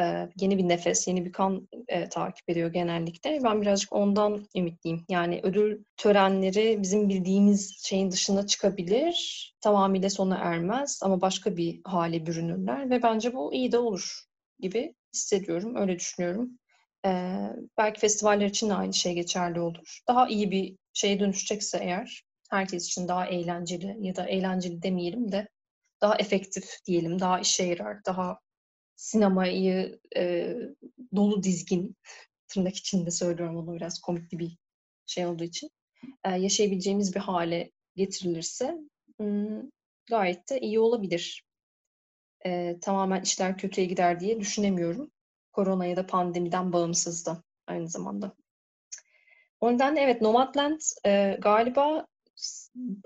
e, 0.00 0.28
yeni 0.40 0.58
bir 0.58 0.68
nefes, 0.68 1.08
yeni 1.08 1.24
bir 1.24 1.32
kan 1.32 1.68
e, 1.88 2.08
takip 2.08 2.50
ediyor 2.50 2.72
genellikle. 2.72 3.40
Ben 3.44 3.62
birazcık 3.62 3.92
ondan 3.92 4.46
ümitliyim. 4.56 5.04
Yani 5.08 5.40
ödül 5.42 5.84
törenleri 5.96 6.82
bizim 6.82 7.08
bildiğimiz 7.08 7.76
şeyin 7.84 8.10
dışına 8.10 8.46
çıkabilir. 8.46 9.48
Tamamıyla 9.60 10.10
sona 10.10 10.36
ermez 10.36 11.00
ama 11.02 11.20
başka 11.20 11.56
bir 11.56 11.80
hale 11.84 12.26
bürünürler 12.26 12.90
ve 12.90 13.02
bence 13.02 13.34
bu 13.34 13.54
iyi 13.54 13.72
de 13.72 13.78
olur 13.78 14.24
gibi 14.58 14.94
hissediyorum. 15.14 15.76
Öyle 15.76 15.98
düşünüyorum. 15.98 16.58
E, 17.06 17.38
belki 17.78 18.00
festivaller 18.00 18.46
için 18.46 18.68
de 18.68 18.74
aynı 18.74 18.94
şey 18.94 19.14
geçerli 19.14 19.60
olur. 19.60 20.00
Daha 20.08 20.28
iyi 20.28 20.50
bir 20.50 20.76
şeye 20.92 21.20
dönüşecekse 21.20 21.78
eğer 21.78 22.22
herkes 22.50 22.86
için 22.86 23.08
daha 23.08 23.26
eğlenceli 23.26 23.96
ya 24.00 24.16
da 24.16 24.26
eğlenceli 24.26 24.82
demeyelim 24.82 25.32
de 25.32 25.48
daha 26.00 26.16
efektif 26.16 26.64
diyelim, 26.86 27.20
daha 27.20 27.40
işe 27.40 27.64
yarar, 27.64 28.04
daha 28.04 28.38
sinemayı 28.98 30.00
e, 30.16 30.54
dolu 31.16 31.42
dizgin 31.42 31.96
tırnak 32.48 32.76
içinde 32.76 33.10
söylüyorum 33.10 33.56
onu 33.56 33.74
biraz 33.74 34.00
komikli 34.00 34.38
bir 34.38 34.58
şey 35.06 35.26
olduğu 35.26 35.44
için 35.44 35.70
e, 36.24 36.30
yaşayabileceğimiz 36.30 37.14
bir 37.14 37.20
hale 37.20 37.70
getirilirse 37.96 38.78
gayet 40.10 40.50
de 40.50 40.60
iyi 40.60 40.80
olabilir. 40.80 41.44
E, 42.46 42.80
tamamen 42.80 43.22
işler 43.22 43.58
kötüye 43.58 43.86
gider 43.86 44.20
diye 44.20 44.40
düşünemiyorum. 44.40 45.10
Korona 45.52 45.86
ya 45.86 45.96
da 45.96 46.06
pandemiden 46.06 46.72
bağımsız 46.72 47.26
da 47.26 47.42
aynı 47.66 47.88
zamanda. 47.88 48.34
O 49.60 49.72
nedenle 49.72 50.00
evet 50.00 50.22
Nomadland 50.22 50.80
e, 51.06 51.38
galiba 51.40 52.06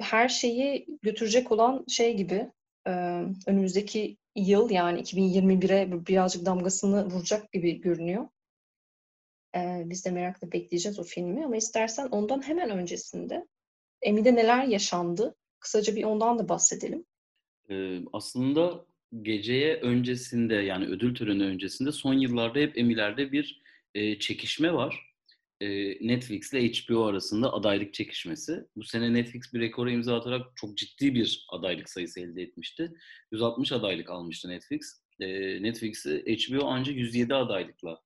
her 0.01 0.29
şeyi 0.29 0.87
götürecek 1.03 1.53
olan 1.53 1.85
şey 1.89 2.17
gibi 2.17 2.51
önümüzdeki 3.47 4.17
yıl 4.37 4.71
yani 4.71 5.01
2021'e 5.01 6.07
birazcık 6.07 6.47
damgasını 6.47 7.07
vuracak 7.07 7.53
gibi 7.53 7.81
görünüyor. 7.81 8.29
Biz 9.57 10.05
de 10.05 10.11
merakla 10.11 10.53
bekleyeceğiz 10.53 10.99
o 10.99 11.03
filmi 11.03 11.45
ama 11.45 11.57
istersen 11.57 12.07
ondan 12.07 12.49
hemen 12.49 12.71
öncesinde 12.71 13.47
Emi'de 14.03 14.35
neler 14.35 14.65
yaşandı? 14.65 15.35
Kısaca 15.61 15.97
bir 15.97 16.05
ondan 16.05 16.39
da 16.39 16.49
bahsedelim. 16.49 17.05
Aslında 18.12 18.85
geceye 19.23 19.77
öncesinde 19.81 20.55
yani 20.55 20.87
ödül 20.87 21.15
töreni 21.15 21.45
öncesinde 21.45 21.93
son 21.93 22.15
yıllarda 22.15 22.59
hep 22.59 22.79
Emi'lerde 22.79 23.33
bir 23.33 23.62
çekişme 24.21 24.73
var. 24.73 25.12
Netflix 26.00 26.52
ile 26.52 26.73
HBO 26.73 27.04
arasında 27.04 27.52
adaylık 27.52 27.95
çekişmesi. 27.95 28.64
Bu 28.76 28.85
sene 28.85 29.12
Netflix 29.12 29.54
bir 29.54 29.61
rekora 29.61 29.90
imza 29.90 30.16
atarak 30.16 30.57
çok 30.57 30.76
ciddi 30.76 31.14
bir 31.14 31.47
adaylık 31.50 31.90
sayısı 31.90 32.21
elde 32.21 32.42
etmişti. 32.42 32.92
160 33.33 33.73
adaylık 33.73 34.11
almıştı 34.11 34.49
Netflix. 34.49 35.02
Netflix'i 35.61 36.25
HBO 36.26 36.66
ancak 36.66 36.97
107 36.97 37.35
adaylıkla 37.35 38.00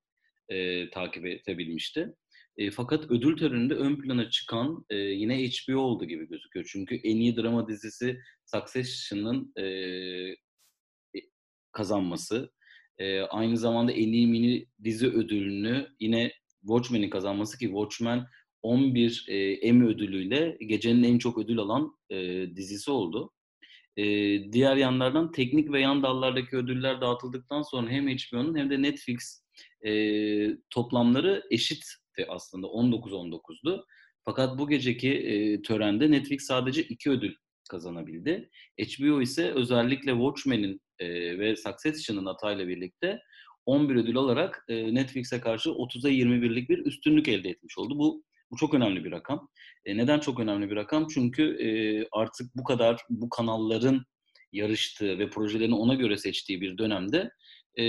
e, 0.49 0.91
takip 0.91 1.27
edebilmişti. 1.27 2.15
E, 2.57 2.71
fakat 2.71 3.11
ödül 3.11 3.37
töreninde 3.37 3.75
ön 3.75 4.01
plana 4.01 4.31
çıkan 4.31 4.87
e, 4.91 4.97
yine 4.97 5.49
HBO 5.49 5.79
oldu 5.79 6.05
gibi 6.05 6.29
gözüküyor. 6.29 6.69
Çünkü 6.73 6.95
en 6.95 7.17
iyi 7.17 7.37
drama 7.37 7.69
dizisi 7.69 8.21
Succession'ın 8.47 9.53
e, 9.59 9.67
kazanması, 11.73 12.51
e, 12.99 13.21
aynı 13.21 13.57
zamanda 13.57 13.93
en 13.93 14.13
iyi 14.13 14.27
mini 14.27 14.67
dizi 14.85 15.07
ödülünü 15.07 15.89
yine 16.01 16.33
Watchmen'in 16.67 17.11
kazanması 17.11 17.59
ki 17.59 17.67
Watchmen 17.67 18.27
11 18.63 19.25
e, 19.29 19.37
Emmy 19.53 19.87
ödülüyle 19.87 20.57
gecenin 20.61 21.03
en 21.03 21.19
çok 21.19 21.39
ödül 21.39 21.59
alan 21.59 21.99
e, 22.11 22.47
dizisi 22.57 22.91
oldu. 22.91 23.33
E, 23.97 24.05
diğer 24.53 24.77
yanlardan 24.77 25.33
teknik 25.33 25.73
ve 25.73 25.81
yan 25.81 26.03
dallardaki 26.03 26.57
ödüller 26.57 27.01
dağıtıldıktan 27.01 27.63
sonra 27.63 27.91
hem 27.91 28.09
HBO'nun 28.09 28.59
hem 28.59 28.71
de 28.71 28.83
Netflix 28.83 29.45
e, 29.87 29.93
toplamları 30.71 31.43
eşitti 31.51 32.27
aslında 32.29 32.67
19-19'du. 32.67 33.87
Fakat 34.25 34.59
bu 34.59 34.69
geceki 34.69 35.13
e, 35.13 35.63
törende 35.63 36.11
Netflix 36.11 36.47
sadece 36.47 36.83
iki 36.83 37.11
ödül 37.11 37.35
kazanabildi. 37.71 38.51
HBO 38.81 39.23
ise 39.23 39.53
özellikle 39.53 40.13
Watchmen'in 40.13 40.81
e, 40.99 41.39
ve 41.39 41.57
Succession'ın 41.57 42.27
hatayla 42.27 42.69
birlikte 42.69 43.21
11 43.67 43.97
ödül 43.97 44.17
alarak 44.17 44.65
e, 44.69 44.95
Netflix'e 44.95 45.41
karşı 45.41 45.69
30'a 45.69 46.11
21'lik 46.11 46.69
bir 46.69 46.87
üstünlük 46.87 47.29
elde 47.29 47.49
etmiş 47.49 47.79
oldu. 47.79 47.99
Bu 47.99 48.25
bu 48.51 48.57
çok 48.57 48.75
önemli 48.75 49.05
bir 49.05 49.11
rakam. 49.11 49.49
E, 49.85 49.97
neden 49.97 50.21
çok 50.21 50.41
önemli 50.41 50.71
bir 50.71 50.77
rakam? 50.77 51.07
Çünkü 51.09 51.43
e, 51.43 51.69
artık 52.13 52.57
bu 52.57 52.65
kadar 52.65 53.01
bu 53.11 53.29
kanalların 53.29 54.05
yarıştığı 54.53 55.19
ve 55.19 55.31
projelerini 55.31 55.75
ona 55.75 55.95
göre 55.95 56.17
seçtiği 56.17 56.61
bir 56.61 56.79
dönemde 56.79 57.31
e, 57.79 57.85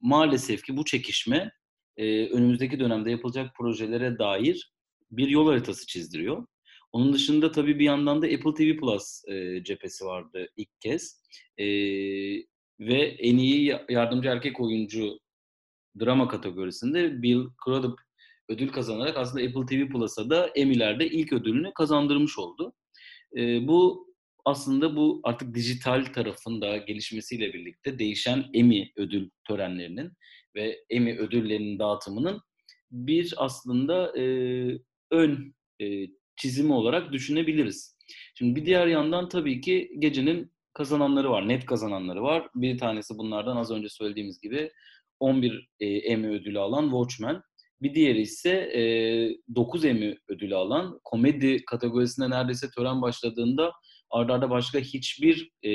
maalesef 0.00 0.62
ki 0.62 0.76
bu 0.76 0.84
çekişme 0.84 1.52
e, 1.96 2.26
önümüzdeki 2.28 2.80
dönemde 2.80 3.10
yapılacak 3.10 3.50
projelere 3.58 4.18
dair 4.18 4.72
bir 5.10 5.28
yol 5.28 5.48
haritası 5.48 5.86
çizdiriyor. 5.86 6.46
Onun 6.92 7.12
dışında 7.12 7.52
tabii 7.52 7.78
bir 7.78 7.84
yandan 7.84 8.22
da 8.22 8.26
Apple 8.26 8.54
TV 8.54 8.80
Plus 8.80 9.22
e, 9.28 9.64
cephesi 9.64 10.04
vardı 10.04 10.48
ilk 10.56 10.80
kez. 10.80 11.22
E, 11.58 11.64
ve 12.80 13.02
en 13.02 13.38
iyi 13.38 13.76
yardımcı 13.88 14.28
erkek 14.28 14.60
oyuncu 14.60 15.18
drama 16.00 16.28
kategorisinde 16.28 17.22
Bill 17.22 17.46
Crudup 17.64 18.00
ödül 18.48 18.68
kazanarak 18.68 19.16
aslında 19.16 19.44
Apple 19.44 19.66
TV 19.66 19.92
Plus'a 19.92 20.30
da 20.30 20.46
Emmy'lerde 20.46 21.08
ilk 21.08 21.32
ödülünü 21.32 21.72
kazandırmış 21.74 22.38
oldu. 22.38 22.72
E, 23.36 23.68
bu 23.68 24.06
aslında 24.44 24.96
bu 24.96 25.20
artık 25.24 25.54
dijital 25.54 26.04
tarafında 26.04 26.76
gelişmesiyle 26.76 27.52
birlikte 27.52 27.98
değişen 27.98 28.44
Emmy 28.54 28.92
ödül 28.96 29.30
törenlerinin 29.48 30.12
ve 30.54 30.84
Emmy 30.90 31.18
ödüllerinin 31.18 31.78
dağıtımının 31.78 32.40
bir 32.90 33.34
aslında 33.36 34.18
e, 34.18 34.24
ön 35.10 35.54
e, 35.80 36.06
çizimi 36.36 36.72
olarak 36.72 37.12
düşünebiliriz. 37.12 37.96
Şimdi 38.34 38.60
bir 38.60 38.66
diğer 38.66 38.86
yandan 38.86 39.28
tabii 39.28 39.60
ki 39.60 39.92
gecenin 39.98 40.53
kazananları 40.74 41.30
var, 41.30 41.48
net 41.48 41.66
kazananları 41.66 42.22
var. 42.22 42.48
Bir 42.54 42.78
tanesi 42.78 43.18
bunlardan 43.18 43.56
az 43.56 43.70
önce 43.70 43.88
söylediğimiz 43.88 44.40
gibi 44.40 44.70
11 45.20 45.68
e, 45.80 45.86
Emmy 45.86 46.28
ödülü 46.28 46.58
alan 46.58 46.84
Watchmen. 46.84 47.42
Bir 47.82 47.94
diğeri 47.94 48.20
ise 48.20 48.50
e, 48.50 48.82
9 49.54 49.84
Emmy 49.84 50.18
ödülü 50.28 50.56
alan 50.56 51.00
komedi 51.04 51.64
kategorisinde 51.64 52.30
neredeyse 52.30 52.70
tören 52.70 53.02
başladığında 53.02 53.72
ardarda 54.10 54.50
başka 54.50 54.78
hiçbir 54.78 55.50
e, 55.62 55.70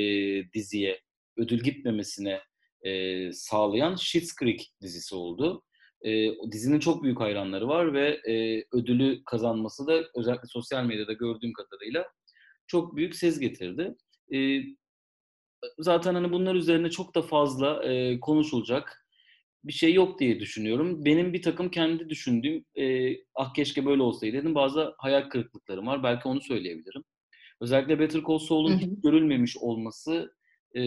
diziye 0.52 1.00
ödül 1.36 1.60
gitmemesine 1.60 2.40
e, 2.82 3.32
sağlayan 3.32 3.96
Schitt's 3.96 4.34
Creek 4.40 4.72
dizisi 4.82 5.14
oldu. 5.14 5.62
E, 6.04 6.28
dizinin 6.52 6.80
çok 6.80 7.02
büyük 7.02 7.20
hayranları 7.20 7.68
var 7.68 7.94
ve 7.94 8.20
e, 8.28 8.64
ödülü 8.72 9.24
kazanması 9.24 9.86
da 9.86 10.02
özellikle 10.14 10.48
sosyal 10.48 10.84
medyada 10.84 11.12
gördüğüm 11.12 11.52
kadarıyla 11.52 12.06
çok 12.66 12.96
büyük 12.96 13.16
ses 13.16 13.38
getirdi. 13.40 13.94
E, 14.34 14.60
zaten 15.78 16.14
hani 16.14 16.32
bunlar 16.32 16.54
üzerine 16.54 16.90
çok 16.90 17.14
da 17.14 17.22
fazla 17.22 17.84
e, 17.84 18.20
konuşulacak 18.20 19.06
bir 19.64 19.72
şey 19.72 19.94
yok 19.94 20.20
diye 20.20 20.40
düşünüyorum. 20.40 21.04
Benim 21.04 21.32
bir 21.32 21.42
takım 21.42 21.70
kendi 21.70 22.08
düşündüğüm, 22.08 22.64
e, 22.74 23.16
ah 23.34 23.54
keşke 23.54 23.86
böyle 23.86 24.02
olsaydı 24.02 24.36
dedim. 24.36 24.54
Bazı 24.54 24.94
hayal 24.98 25.28
kırıklıklarım 25.28 25.86
var. 25.86 26.02
Belki 26.02 26.28
onu 26.28 26.40
söyleyebilirim. 26.40 27.04
Özellikle 27.60 27.98
Better 27.98 28.22
Call 28.28 28.38
Saul'un 28.38 28.78
hiç 28.78 29.02
görülmemiş 29.02 29.56
olması 29.56 30.34
e, 30.74 30.80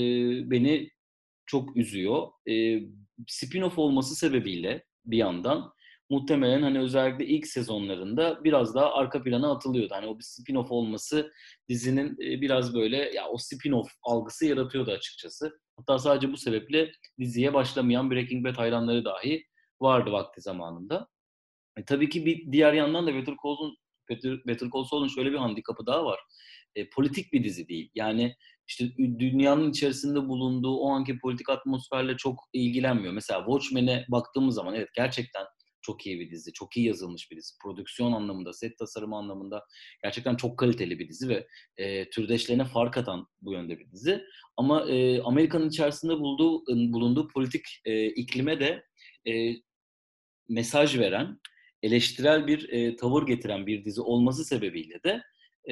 beni 0.51 0.89
çok 1.45 1.77
üzüyor. 1.77 2.27
E, 2.47 2.53
spin-off 3.27 3.75
olması 3.77 4.15
sebebiyle 4.15 4.83
bir 5.05 5.17
yandan 5.17 5.73
muhtemelen 6.13 6.61
hani 6.61 6.79
özellikle 6.79 7.25
ilk 7.25 7.47
sezonlarında 7.47 8.43
biraz 8.43 8.75
daha 8.75 8.93
arka 8.93 9.23
plana 9.23 9.51
atılıyordu. 9.51 9.93
Hani 9.95 10.07
o 10.07 10.19
bir 10.19 10.23
spin-off 10.23 10.69
olması 10.69 11.31
dizinin 11.69 12.17
biraz 12.17 12.75
böyle 12.75 12.97
ya 12.97 13.27
o 13.29 13.35
spin-off 13.35 13.87
algısı 14.03 14.45
yaratıyordu 14.45 14.91
açıkçası. 14.91 15.59
Hatta 15.77 15.99
sadece 15.99 16.31
bu 16.31 16.37
sebeple 16.37 16.91
diziye 17.19 17.53
başlamayan 17.53 18.11
Breaking 18.11 18.45
Bad 18.45 18.57
hayranları 18.57 19.05
dahi 19.05 19.43
vardı 19.81 20.11
vakti 20.11 20.41
zamanında. 20.41 21.07
E, 21.77 21.85
tabii 21.85 22.09
ki 22.09 22.25
bir 22.25 22.51
diğer 22.51 22.73
yandan 22.73 23.07
da 23.07 23.15
Better 23.15 23.35
Call 23.43 23.55
Saul'un 23.55 23.77
Better, 24.09 24.47
Better 24.47 24.69
Call 24.73 24.83
Saul'un 24.83 25.07
şöyle 25.07 25.31
bir 25.31 25.37
handikapı 25.37 25.85
daha 25.85 26.05
var. 26.05 26.19
E, 26.75 26.89
politik 26.89 27.33
bir 27.33 27.43
dizi 27.43 27.67
değil. 27.67 27.91
Yani 27.95 28.35
işte 28.67 28.97
dünyanın 28.97 29.71
içerisinde 29.71 30.27
bulunduğu 30.27 30.77
o 30.77 30.89
anki 30.89 31.19
politik 31.19 31.49
atmosferle 31.49 32.17
çok 32.17 32.39
ilgilenmiyor. 32.53 33.13
Mesela 33.13 33.39
Watchmen'e 33.39 34.05
baktığımız 34.09 34.55
zaman 34.55 34.75
evet 34.75 34.89
gerçekten 34.95 35.45
çok 35.83 36.05
iyi 36.05 36.19
bir 36.19 36.31
dizi, 36.31 36.53
çok 36.53 36.77
iyi 36.77 36.87
yazılmış 36.87 37.31
bir 37.31 37.37
dizi. 37.37 37.53
Prodüksiyon 37.63 38.11
anlamında, 38.11 38.53
set 38.53 38.77
tasarımı 38.77 39.17
anlamında 39.17 39.65
gerçekten 40.03 40.35
çok 40.35 40.59
kaliteli 40.59 40.99
bir 40.99 41.09
dizi 41.09 41.29
ve 41.29 41.47
e, 41.77 42.09
türdeşlerine 42.09 42.65
fark 42.65 42.97
atan 42.97 43.27
bu 43.41 43.53
yönde 43.53 43.79
bir 43.79 43.91
dizi. 43.91 44.23
Ama 44.57 44.89
e, 44.89 45.21
Amerika'nın 45.21 45.69
içerisinde 45.69 46.13
bulduğu, 46.13 46.65
bulunduğu 46.67 47.27
politik 47.27 47.65
e, 47.85 48.05
iklime 48.07 48.59
de 48.59 48.83
e, 49.31 49.55
mesaj 50.49 50.99
veren, 50.99 51.39
eleştirel 51.83 52.47
bir 52.47 52.69
e, 52.69 52.95
tavır 52.95 53.27
getiren 53.27 53.67
bir 53.67 53.85
dizi 53.85 54.01
olması 54.01 54.45
sebebiyle 54.45 55.03
de 55.03 55.23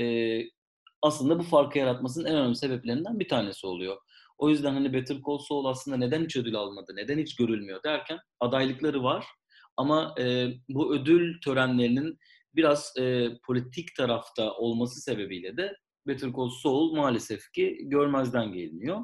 e, 0.01 0.43
aslında 1.01 1.39
bu 1.39 1.43
farkı 1.43 1.79
yaratmasının 1.79 2.25
en 2.25 2.35
önemli 2.35 2.55
sebeplerinden 2.55 3.19
bir 3.19 3.29
tanesi 3.29 3.67
oluyor. 3.67 3.97
O 4.37 4.49
yüzden 4.49 4.73
hani 4.73 4.93
Better 4.93 5.17
Call 5.27 5.37
Saul 5.37 5.65
aslında 5.65 5.97
neden 5.97 6.23
hiç 6.23 6.35
ödül 6.37 6.55
almadı, 6.55 6.91
neden 6.95 7.17
hiç 7.17 7.35
görülmüyor 7.35 7.83
derken 7.83 8.19
adaylıkları 8.39 9.03
var 9.03 9.25
ama 9.81 10.15
e, 10.19 10.47
bu 10.69 10.95
ödül 10.95 11.41
törenlerinin 11.41 12.17
biraz 12.55 12.93
e, 12.99 13.27
politik 13.45 13.95
tarafta 13.95 14.53
olması 14.53 15.01
sebebiyle 15.01 15.57
de 15.57 15.77
Better 16.07 16.29
Call 16.37 16.49
Saul 16.49 16.95
maalesef 16.95 17.51
ki 17.51 17.77
görmezden 17.81 18.53
geliniyor. 18.53 18.99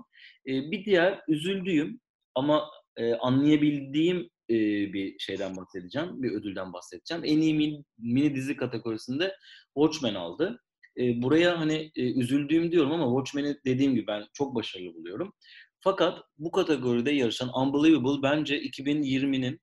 E, 0.47 0.71
bir 0.71 0.85
diğer 0.85 1.21
üzüldüğüm 1.27 1.99
ama 2.35 2.69
e, 2.97 3.13
anlayabildiğim 3.13 4.29
e, 4.49 4.55
bir 4.93 5.19
şeyden 5.19 5.57
bahsedeceğim, 5.57 6.23
bir 6.23 6.31
ödülden 6.31 6.73
bahsedeceğim. 6.73 7.23
En 7.25 7.41
iyi 7.41 7.53
mini, 7.53 7.83
mini 7.97 8.35
dizi 8.35 8.57
kategorisinde 8.57 9.35
Watchmen 9.73 10.15
aldı. 10.15 10.63
E, 10.97 11.21
buraya 11.21 11.59
hani 11.59 11.91
e, 11.95 12.13
üzüldüğüm 12.13 12.71
diyorum 12.71 12.91
ama 12.91 13.05
Watchmen'i 13.05 13.57
dediğim 13.65 13.95
gibi 13.95 14.07
ben 14.07 14.25
çok 14.33 14.55
başarılı 14.55 14.93
buluyorum. 14.93 15.33
Fakat 15.79 16.19
bu 16.37 16.51
kategoride 16.51 17.11
yarışan 17.11 17.49
Unbelievable 17.59 18.21
bence 18.23 18.61
2020'nin 18.61 19.59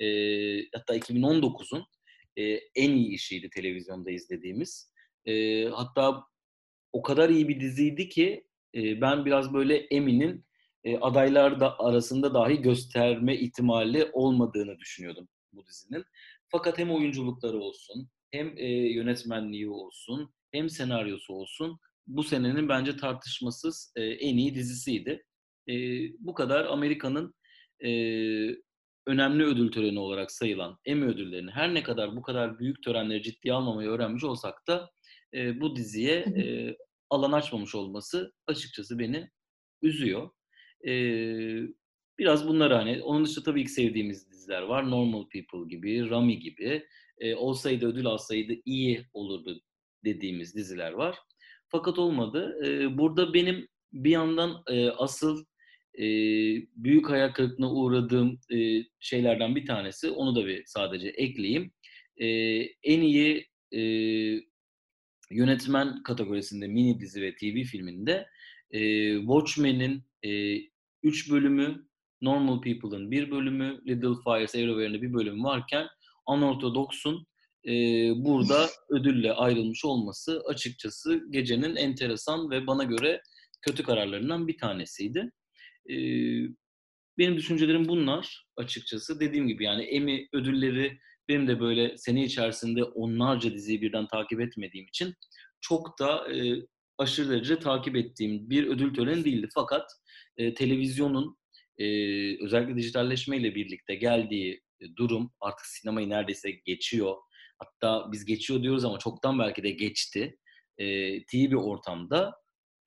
e, 0.00 0.06
hatta 0.74 0.96
2019'un 0.96 1.84
e, 2.36 2.42
en 2.74 2.90
iyi 2.90 3.14
işiydi 3.14 3.50
televizyonda 3.50 4.10
izlediğimiz. 4.10 4.92
E, 5.26 5.64
hatta 5.64 6.24
o 6.92 7.02
kadar 7.02 7.30
iyi 7.30 7.48
bir 7.48 7.60
diziydi 7.60 8.08
ki 8.08 8.46
e, 8.74 9.00
ben 9.00 9.24
biraz 9.24 9.54
böyle 9.54 9.76
Emin'in 9.76 10.46
e, 10.84 10.96
adaylar 10.98 11.60
da 11.60 11.78
arasında 11.78 12.34
dahi 12.34 12.62
gösterme 12.62 13.36
ihtimali 13.36 14.10
olmadığını 14.12 14.78
düşünüyordum 14.78 15.28
bu 15.52 15.66
dizinin. 15.66 16.04
Fakat 16.48 16.78
hem 16.78 16.90
oyunculukları 16.90 17.58
olsun, 17.58 18.08
hem 18.30 18.58
e, 18.58 18.66
yönetmenliği 18.68 19.68
olsun, 19.68 20.34
hem 20.52 20.68
senaryosu 20.70 21.34
olsun 21.34 21.78
bu 22.06 22.24
senenin 22.24 22.68
bence 22.68 22.96
tartışmasız 22.96 23.92
e, 23.96 24.02
en 24.04 24.36
iyi 24.36 24.54
dizisiydi. 24.54 25.24
E, 25.68 25.74
bu 26.18 26.34
kadar 26.34 26.64
Amerika'nın 26.64 27.34
e, 27.84 27.90
önemli 29.06 29.44
ödül 29.44 29.72
töreni 29.72 29.98
olarak 29.98 30.32
sayılan 30.32 30.78
Emmy 30.84 31.06
ödüllerini 31.06 31.50
her 31.50 31.74
ne 31.74 31.82
kadar 31.82 32.16
bu 32.16 32.22
kadar 32.22 32.58
büyük 32.58 32.82
törenleri 32.82 33.22
ciddiye 33.22 33.54
almamayı 33.54 33.88
öğrenmiş 33.88 34.24
olsak 34.24 34.66
da 34.66 34.90
e, 35.34 35.60
bu 35.60 35.76
diziye 35.76 36.14
e, 36.14 36.76
alan 37.10 37.32
açmamış 37.32 37.74
olması 37.74 38.32
açıkçası 38.46 38.98
beni 38.98 39.30
üzüyor. 39.82 40.30
E, 40.86 40.92
biraz 42.18 42.48
bunlar 42.48 42.72
hani, 42.72 43.02
onun 43.02 43.24
dışında 43.24 43.44
tabii 43.44 43.64
ki 43.64 43.70
sevdiğimiz 43.70 44.30
diziler 44.30 44.62
var. 44.62 44.90
Normal 44.90 45.28
People 45.28 45.68
gibi, 45.68 46.10
Rami 46.10 46.38
gibi. 46.38 46.86
E, 47.18 47.34
olsaydı 47.34 47.86
ödül 47.86 48.06
alsaydı 48.06 48.52
iyi 48.64 49.06
olurdu 49.12 49.60
dediğimiz 50.04 50.54
diziler 50.54 50.92
var. 50.92 51.18
Fakat 51.68 51.98
olmadı. 51.98 52.58
E, 52.66 52.98
burada 52.98 53.34
benim 53.34 53.68
bir 53.92 54.10
yandan 54.10 54.62
e, 54.70 54.90
asıl 54.90 55.44
e, 55.98 56.06
büyük 56.76 57.10
hayal 57.10 57.32
kırıklığına 57.32 57.72
uğradığım 57.72 58.40
e, 58.54 58.84
şeylerden 59.00 59.56
bir 59.56 59.66
tanesi. 59.66 60.10
Onu 60.10 60.36
da 60.36 60.46
bir 60.46 60.62
sadece 60.66 61.08
ekleyeyim. 61.08 61.72
E, 62.16 62.26
en 62.82 63.00
iyi 63.00 63.46
e, 63.72 63.80
yönetmen 65.30 66.02
kategorisinde 66.02 66.66
mini 66.66 67.00
dizi 67.00 67.22
ve 67.22 67.36
TV 67.36 67.62
filminde 67.62 68.26
e, 68.70 68.80
Watchmen'in 69.18 70.02
3 71.02 71.28
e, 71.28 71.32
bölümü, 71.32 71.86
Normal 72.20 72.60
People'ın 72.60 73.10
bir 73.10 73.30
bölümü, 73.30 73.80
Little 73.86 74.14
Fires 74.24 74.54
Everywhere'ın 74.54 75.02
bir 75.02 75.14
bölümü 75.14 75.42
varken 75.42 75.86
Unorthodox'un 76.26 77.26
e, 77.66 77.72
burada 78.16 78.68
ödülle 78.90 79.32
ayrılmış 79.32 79.84
olması 79.84 80.42
açıkçası 80.48 81.20
gecenin 81.30 81.76
enteresan 81.76 82.50
ve 82.50 82.66
bana 82.66 82.84
göre 82.84 83.22
kötü 83.62 83.82
kararlarından 83.82 84.48
bir 84.48 84.58
tanesiydi. 84.58 85.32
E, 85.90 85.96
benim 87.18 87.36
düşüncelerim 87.36 87.88
bunlar 87.88 88.46
açıkçası. 88.56 89.20
Dediğim 89.20 89.48
gibi 89.48 89.64
yani 89.64 89.82
Emmy 89.84 90.28
ödülleri 90.32 90.98
benim 91.28 91.48
de 91.48 91.60
böyle 91.60 91.96
sene 91.98 92.24
içerisinde 92.24 92.84
onlarca 92.84 93.52
diziyi 93.54 93.82
birden 93.82 94.06
takip 94.06 94.40
etmediğim 94.40 94.86
için 94.86 95.14
çok 95.60 95.98
da 95.98 96.34
e, 96.34 96.66
aşırı 96.98 97.30
derece 97.30 97.58
takip 97.58 97.96
ettiğim 97.96 98.50
bir 98.50 98.66
ödül 98.66 98.94
töreni 98.94 99.24
değildi. 99.24 99.48
Fakat 99.54 99.90
e, 100.36 100.54
televizyonun 100.54 101.36
eee, 101.78 102.38
özellikle 102.44 102.76
dijitalleşmeyle 102.76 103.54
birlikte 103.54 103.94
geldiği 103.94 104.60
e, 104.80 104.96
durum 104.96 105.32
artık 105.40 105.66
sinemayı 105.66 106.08
neredeyse 106.08 106.50
geçiyor. 106.50 107.16
Hatta 107.58 108.12
biz 108.12 108.24
geçiyor 108.24 108.62
diyoruz 108.62 108.84
ama 108.84 108.98
çoktan 108.98 109.38
belki 109.38 109.62
de 109.62 109.70
geçti. 109.70 110.38
Eee, 110.78 111.24
bir 111.32 111.52
ortamda 111.52 112.34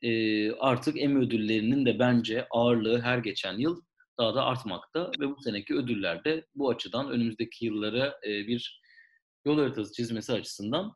eee, 0.02 0.52
artık 0.60 1.02
Emmy 1.02 1.26
ödüllerinin 1.26 1.86
de 1.86 2.00
bence 2.00 2.48
ağırlığı 2.52 3.02
her 3.02 3.18
geçen 3.18 3.58
yıl 3.58 3.82
daha 4.20 4.36
da 4.36 4.44
artmakta 4.46 5.12
ve 5.20 5.28
bu 5.30 5.36
seneki 5.44 5.76
ödüller 5.76 6.24
de 6.24 6.46
bu 6.56 6.70
açıdan 6.70 7.10
önümüzdeki 7.12 7.66
yıllara 7.66 8.14
eee, 8.26 8.46
bir 8.48 8.82
yol 9.46 9.60
haritası 9.60 9.94
çizmesi 9.94 10.34
açısından 10.34 10.94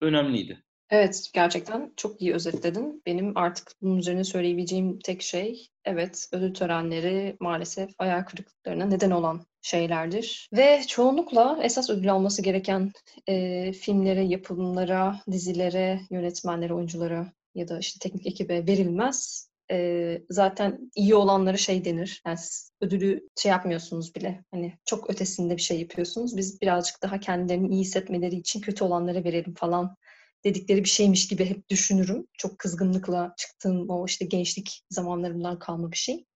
önemliydi. 0.00 0.62
Evet, 0.90 1.30
gerçekten 1.34 1.92
çok 1.96 2.22
iyi 2.22 2.34
özetledin. 2.34 3.02
Benim 3.06 3.36
artık 3.36 3.72
bunun 3.82 3.98
üzerine 3.98 4.24
söyleyebileceğim 4.24 4.98
tek 4.98 5.22
şey, 5.22 5.68
evet, 5.84 6.28
ödül 6.32 6.54
törenleri 6.54 7.36
maalesef 7.40 7.90
hayal 7.98 8.22
kırıklıklarına 8.22 8.84
neden 8.84 9.10
olan 9.10 9.46
şeylerdir. 9.62 10.48
Ve 10.52 10.80
çoğunlukla 10.88 11.58
esas 11.62 11.90
ödül 11.90 12.12
alması 12.12 12.42
gereken 12.42 12.92
e, 13.28 13.72
filmlere, 13.72 14.24
yapımlara, 14.24 15.20
dizilere, 15.30 16.00
yönetmenlere, 16.10 16.74
oyunculara 16.74 17.32
ya 17.54 17.68
da 17.68 17.78
işte 17.78 17.98
teknik 17.98 18.26
ekibe 18.26 18.66
verilmez. 18.66 19.48
E, 19.70 20.18
zaten 20.30 20.90
iyi 20.94 21.14
olanlara 21.14 21.56
şey 21.56 21.84
denir. 21.84 22.22
Yani 22.26 22.38
siz 22.38 22.72
ödülü 22.80 23.28
şey 23.38 23.50
yapmıyorsunuz 23.50 24.14
bile. 24.14 24.44
Hani 24.50 24.78
çok 24.84 25.10
ötesinde 25.10 25.56
bir 25.56 25.62
şey 25.62 25.80
yapıyorsunuz. 25.80 26.36
Biz 26.36 26.60
birazcık 26.60 27.02
daha 27.02 27.20
kendilerini 27.20 27.68
iyi 27.68 27.80
hissetmeleri 27.80 28.36
için 28.36 28.60
kötü 28.60 28.84
olanlara 28.84 29.24
verelim 29.24 29.54
falan 29.54 29.96
dedikleri 30.44 30.84
bir 30.84 30.88
şeymiş 30.88 31.28
gibi 31.28 31.44
hep 31.44 31.68
düşünürüm. 31.68 32.26
Çok 32.38 32.58
kızgınlıkla 32.58 33.34
çıktığım 33.36 33.90
o 33.90 34.06
işte 34.06 34.24
gençlik 34.24 34.82
zamanlarımdan 34.90 35.58
kalma 35.58 35.92
bir 35.92 35.96
şey. 35.96 36.26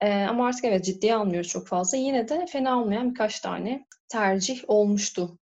Ee, 0.00 0.12
ama 0.12 0.46
artık 0.46 0.64
evet 0.64 0.84
ciddiye 0.84 1.14
almıyoruz 1.14 1.50
çok 1.50 1.68
fazla. 1.68 1.98
Yine 1.98 2.28
de 2.28 2.46
fena 2.46 2.80
olmayan 2.82 3.10
birkaç 3.10 3.40
tane 3.40 3.86
tercih 4.08 4.62
olmuştu 4.66 5.38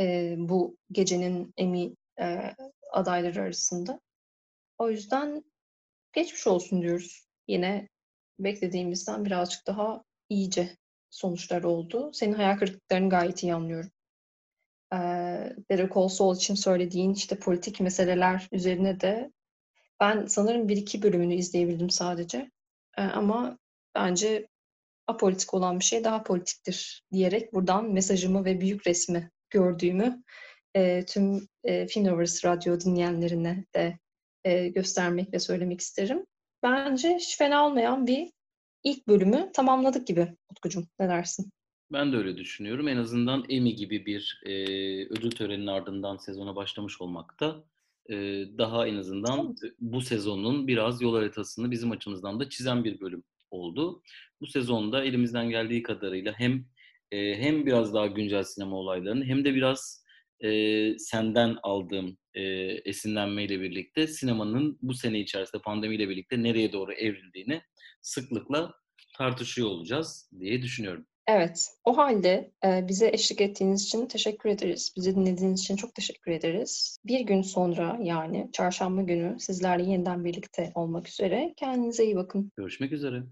e, 0.00 0.34
bu 0.38 0.76
gecenin 0.92 1.52
Emmy 1.56 1.94
e, 2.20 2.54
adayları 2.92 3.42
arasında. 3.42 4.00
O 4.78 4.90
yüzden 4.90 5.44
geçmiş 6.12 6.46
olsun 6.46 6.82
diyoruz. 6.82 7.26
Yine 7.48 7.88
beklediğimizden 8.38 9.24
birazcık 9.24 9.66
daha 9.66 10.04
iyice 10.28 10.76
sonuçlar 11.10 11.62
oldu. 11.62 12.10
Senin 12.12 12.32
hayal 12.32 12.58
kırıklıklarını 12.58 13.08
gayet 13.10 13.42
iyi 13.42 13.54
anlıyorum. 13.54 13.90
Better 15.70 15.90
Call 15.94 16.08
Saul 16.08 16.36
için 16.36 16.54
söylediğin 16.54 17.14
işte 17.14 17.38
politik 17.38 17.80
meseleler 17.80 18.48
üzerine 18.52 19.00
de 19.00 19.32
ben 20.00 20.26
sanırım 20.26 20.68
bir 20.68 20.76
iki 20.76 21.02
bölümünü 21.02 21.34
izleyebildim 21.34 21.90
sadece. 21.90 22.50
Ama 22.96 23.58
bence 23.94 24.48
apolitik 25.06 25.54
olan 25.54 25.80
bir 25.80 25.84
şey 25.84 26.04
daha 26.04 26.22
politiktir 26.22 27.02
diyerek 27.12 27.52
buradan 27.52 27.92
mesajımı 27.92 28.44
ve 28.44 28.60
büyük 28.60 28.86
resmi 28.86 29.30
gördüğümü 29.50 30.22
tüm 31.06 31.48
Film 31.88 32.06
Lovers 32.06 32.44
Radyo 32.44 32.80
dinleyenlerine 32.80 33.64
de 33.74 33.98
göstermek 34.68 35.32
ve 35.32 35.38
söylemek 35.38 35.80
isterim. 35.80 36.24
Bence 36.62 37.14
hiç 37.14 37.38
fena 37.38 37.66
olmayan 37.66 38.06
bir 38.06 38.30
ilk 38.84 39.08
bölümü 39.08 39.50
tamamladık 39.54 40.06
gibi 40.06 40.28
Utkucuğum. 40.50 40.84
Ne 41.00 41.08
dersin? 41.08 41.50
Ben 41.92 42.12
de 42.12 42.16
öyle 42.16 42.36
düşünüyorum. 42.36 42.88
En 42.88 42.96
azından 42.96 43.44
Emmy 43.48 43.74
gibi 43.74 44.06
bir 44.06 44.40
e, 44.46 44.52
ödül 45.04 45.30
töreninin 45.30 45.66
ardından 45.66 46.16
sezona 46.16 46.56
başlamış 46.56 47.00
olmak 47.00 47.40
da 47.40 47.64
e, 48.10 48.14
daha 48.58 48.86
en 48.86 48.96
azından 48.96 49.56
bu 49.78 50.00
sezonun 50.00 50.68
biraz 50.68 51.02
yol 51.02 51.14
haritasını 51.14 51.70
bizim 51.70 51.90
açımızdan 51.90 52.40
da 52.40 52.48
çizen 52.48 52.84
bir 52.84 53.00
bölüm 53.00 53.22
oldu. 53.50 54.02
Bu 54.40 54.46
sezonda 54.46 55.04
elimizden 55.04 55.50
geldiği 55.50 55.82
kadarıyla 55.82 56.32
hem 56.36 56.64
e, 57.10 57.34
hem 57.34 57.66
biraz 57.66 57.94
daha 57.94 58.06
güncel 58.06 58.44
sinema 58.44 58.76
olaylarını 58.76 59.24
hem 59.24 59.44
de 59.44 59.54
biraz 59.54 60.04
e, 60.40 60.98
senden 60.98 61.56
aldığım 61.62 62.18
e, 62.38 62.42
esinlenmeyle 62.84 63.60
birlikte 63.60 64.06
sinemanın 64.06 64.78
bu 64.82 64.94
sene 64.94 65.20
içerisinde 65.20 65.62
pandemiyle 65.62 66.08
birlikte 66.08 66.42
nereye 66.42 66.72
doğru 66.72 66.92
evrildiğini 66.92 67.62
sıklıkla 68.00 68.74
tartışıyor 69.18 69.68
olacağız 69.68 70.30
diye 70.40 70.62
düşünüyorum. 70.62 71.06
Evet, 71.26 71.66
o 71.84 71.96
halde 71.96 72.52
bize 72.64 73.08
eşlik 73.08 73.40
ettiğiniz 73.40 73.84
için 73.84 74.06
teşekkür 74.06 74.50
ederiz. 74.50 74.92
Bizi 74.96 75.16
dinlediğiniz 75.16 75.60
için 75.60 75.76
çok 75.76 75.94
teşekkür 75.94 76.32
ederiz. 76.32 76.98
Bir 77.06 77.20
gün 77.20 77.42
sonra 77.42 77.98
yani 78.02 78.50
çarşamba 78.52 79.02
günü 79.02 79.40
sizlerle 79.40 79.90
yeniden 79.90 80.24
birlikte 80.24 80.72
olmak 80.74 81.08
üzere. 81.08 81.54
Kendinize 81.56 82.04
iyi 82.04 82.16
bakın. 82.16 82.52
Görüşmek 82.56 82.92
üzere. 82.92 83.22